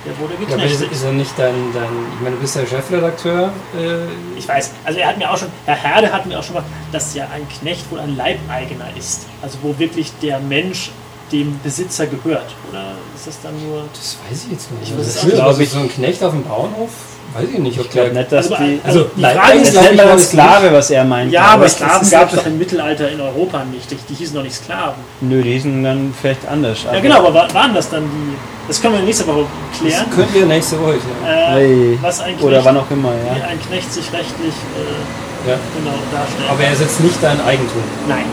Der 0.06 0.18
wurde 0.20 0.34
Ja, 0.48 0.54
aber 0.56 0.64
ist, 0.64 0.72
geknechtet. 0.80 0.92
ist 0.94 1.04
er 1.04 1.12
nicht 1.14 1.32
dein, 1.38 1.56
dein, 1.74 1.90
ich 2.16 2.22
meine, 2.22 2.36
du 2.36 2.42
bist 2.42 2.56
ja 2.56 2.66
Chefredakteur. 2.66 3.52
Äh, 3.78 4.38
Ich 4.38 4.48
weiß, 4.48 4.72
also 4.86 5.00
er 5.00 5.08
hat 5.10 5.18
mir 5.18 5.30
auch 5.32 5.38
schon, 5.38 5.50
Herr 5.66 5.76
Herde 5.76 6.12
hat 6.14 6.26
mir 6.26 6.40
auch 6.40 6.44
schon 6.44 6.56
gesagt, 6.56 6.72
dass 6.94 7.14
ja 7.16 7.28
ein 7.34 7.48
Knecht 7.50 7.90
wohl 7.92 8.00
ein 8.00 8.16
Leibeigener 8.16 8.88
ist. 8.98 9.26
Also 9.42 9.58
wo 9.62 9.78
wirklich 9.78 10.12
der 10.22 10.40
Mensch 10.40 10.92
dem 11.32 11.60
Besitzer 11.64 12.08
gehört. 12.08 12.46
Oder 12.70 12.84
ist 13.16 13.28
das 13.28 13.42
dann 13.44 13.54
nur. 13.68 13.84
das 13.94 14.18
weiß 14.30 14.46
ich 14.46 14.52
jetzt 14.52 14.72
nicht. 14.72 14.92
Ich 14.92 14.98
das 14.98 15.08
ist, 15.08 15.24
nicht. 15.26 15.40
also 15.40 15.64
so 15.64 15.80
ein 15.80 15.90
Knecht 15.90 16.24
auf 16.24 16.32
dem 16.32 16.44
Bauernhof, 16.44 16.90
weiß 17.34 17.48
ich 17.54 17.60
nicht, 17.60 17.80
ob 17.80 17.86
Ich 17.86 17.92
glaube 17.92 18.10
der. 18.10 18.20
nicht, 18.22 18.32
dass 18.32 18.52
Also, 18.52 18.64
die. 18.64 18.80
also, 18.84 19.06
die 19.16 19.22
Frage 19.22 19.60
Das 19.60 19.68
ist, 19.70 19.76
man 19.76 19.84
Leib- 19.96 19.98
dann 20.08 20.20
Sklave, 20.20 20.74
was 20.74 20.90
er 20.90 21.04
meint. 21.06 21.32
ja, 21.32 21.42
aber 21.44 21.66
ich- 21.66 21.72
Sklaven 21.74 22.10
gab 22.10 22.30
es 22.34 22.40
doch 22.40 22.46
im 22.48 22.58
Mittelalter 22.58 23.10
in 23.12 23.22
Europa 23.22 23.64
nicht. 23.66 23.90
Die, 23.92 23.96
die 24.10 24.14
hießen 24.16 24.36
doch 24.36 24.44
nicht 24.44 24.56
Sklaven. 24.56 25.04
Nö, 25.22 25.42
die 25.42 25.60
sind 25.60 25.84
dann 25.84 26.14
vielleicht 26.20 26.48
anders. 26.48 26.80
Ja, 26.92 27.00
genau, 27.00 27.18
aber 27.20 27.34
wa- 27.34 27.48
waren 27.54 27.74
das 27.74 27.90
dann 27.90 28.04
die. 28.04 28.36
Das 28.68 28.80
können 28.82 28.94
wir 28.96 29.02
nächste 29.02 29.26
Woche 29.28 29.46
klären. 29.80 30.06
Das 30.08 30.16
können 30.16 30.34
wir 30.34 30.46
nächste 30.46 30.80
Woche 30.80 30.98
klären. 30.98 31.58
Äh, 31.58 31.98
was 32.02 32.20
ein 32.22 32.34
Knecht, 32.34 32.44
Oder 32.44 32.64
wann 32.66 32.78
auch 32.78 32.90
immer, 32.92 33.12
wie 33.14 33.40
ja. 33.40 33.46
ein 33.48 33.60
Knecht 33.68 33.92
sich 33.92 34.06
rechtlich 34.14 34.54
äh, 34.54 35.50
Ja. 35.50 35.56
genau 35.76 35.98
darstellt. 36.12 36.50
Aber 36.52 36.62
er 36.64 36.74
ist 36.74 36.82
jetzt 36.82 37.00
nicht 37.00 37.18
dein 37.22 37.42
Eigentum. 37.42 37.82
Nein. 38.08 38.26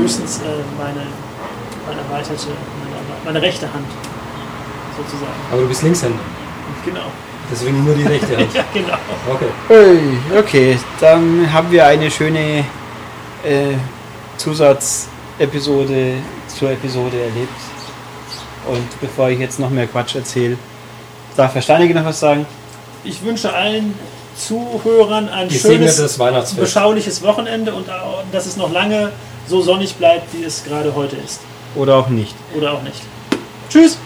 Höchstens 0.00 0.38
äh, 0.38 0.42
meine, 0.76 1.06
meine 2.14 2.24
erweiterte, 2.24 2.48
meine, 2.48 3.24
meine 3.24 3.42
rechte 3.42 3.72
Hand. 3.72 3.86
Sozusagen. 4.96 5.32
Aber 5.50 5.62
du 5.62 5.68
bist 5.68 5.82
Linkshänder. 5.82 6.18
Genau. 6.84 7.06
Deswegen 7.50 7.84
nur 7.84 7.94
die 7.94 8.04
rechte 8.04 8.36
Hand. 8.36 8.54
Ja, 8.54 8.64
genau. 8.72 8.96
Okay. 9.32 10.38
Okay, 10.38 10.78
dann 11.00 11.52
haben 11.52 11.70
wir 11.70 11.86
eine 11.86 12.10
schöne 12.10 12.60
äh, 13.44 13.74
Zusatzepisode 14.36 16.14
zur 16.46 16.70
Episode 16.70 17.20
erlebt. 17.20 17.60
Und 18.66 19.00
bevor 19.00 19.28
ich 19.28 19.40
jetzt 19.40 19.58
noch 19.58 19.70
mehr 19.70 19.86
Quatsch 19.86 20.14
erzähle, 20.14 20.56
darf 21.36 21.54
Herr 21.54 21.62
Steinecke 21.62 21.94
noch 21.94 22.04
was 22.04 22.20
sagen? 22.20 22.46
Ich 23.02 23.22
wünsche 23.22 23.52
allen 23.52 23.94
Zuhörern 24.36 25.28
ein 25.28 25.50
schönes, 25.50 26.18
Weihnachtsfest. 26.18 26.60
beschauliches 26.60 27.22
Wochenende 27.22 27.74
und 27.74 27.90
auch, 27.90 28.22
dass 28.32 28.46
es 28.46 28.56
noch 28.56 28.72
lange 28.72 29.12
so 29.46 29.60
sonnig 29.60 29.96
bleibt, 29.96 30.32
wie 30.32 30.44
es 30.44 30.64
gerade 30.64 30.94
heute 30.94 31.16
ist. 31.16 31.40
Oder 31.74 31.96
auch 31.96 32.08
nicht? 32.08 32.34
Oder 32.56 32.72
auch 32.72 32.82
nicht. 32.82 33.02
Tschüss! 33.68 33.98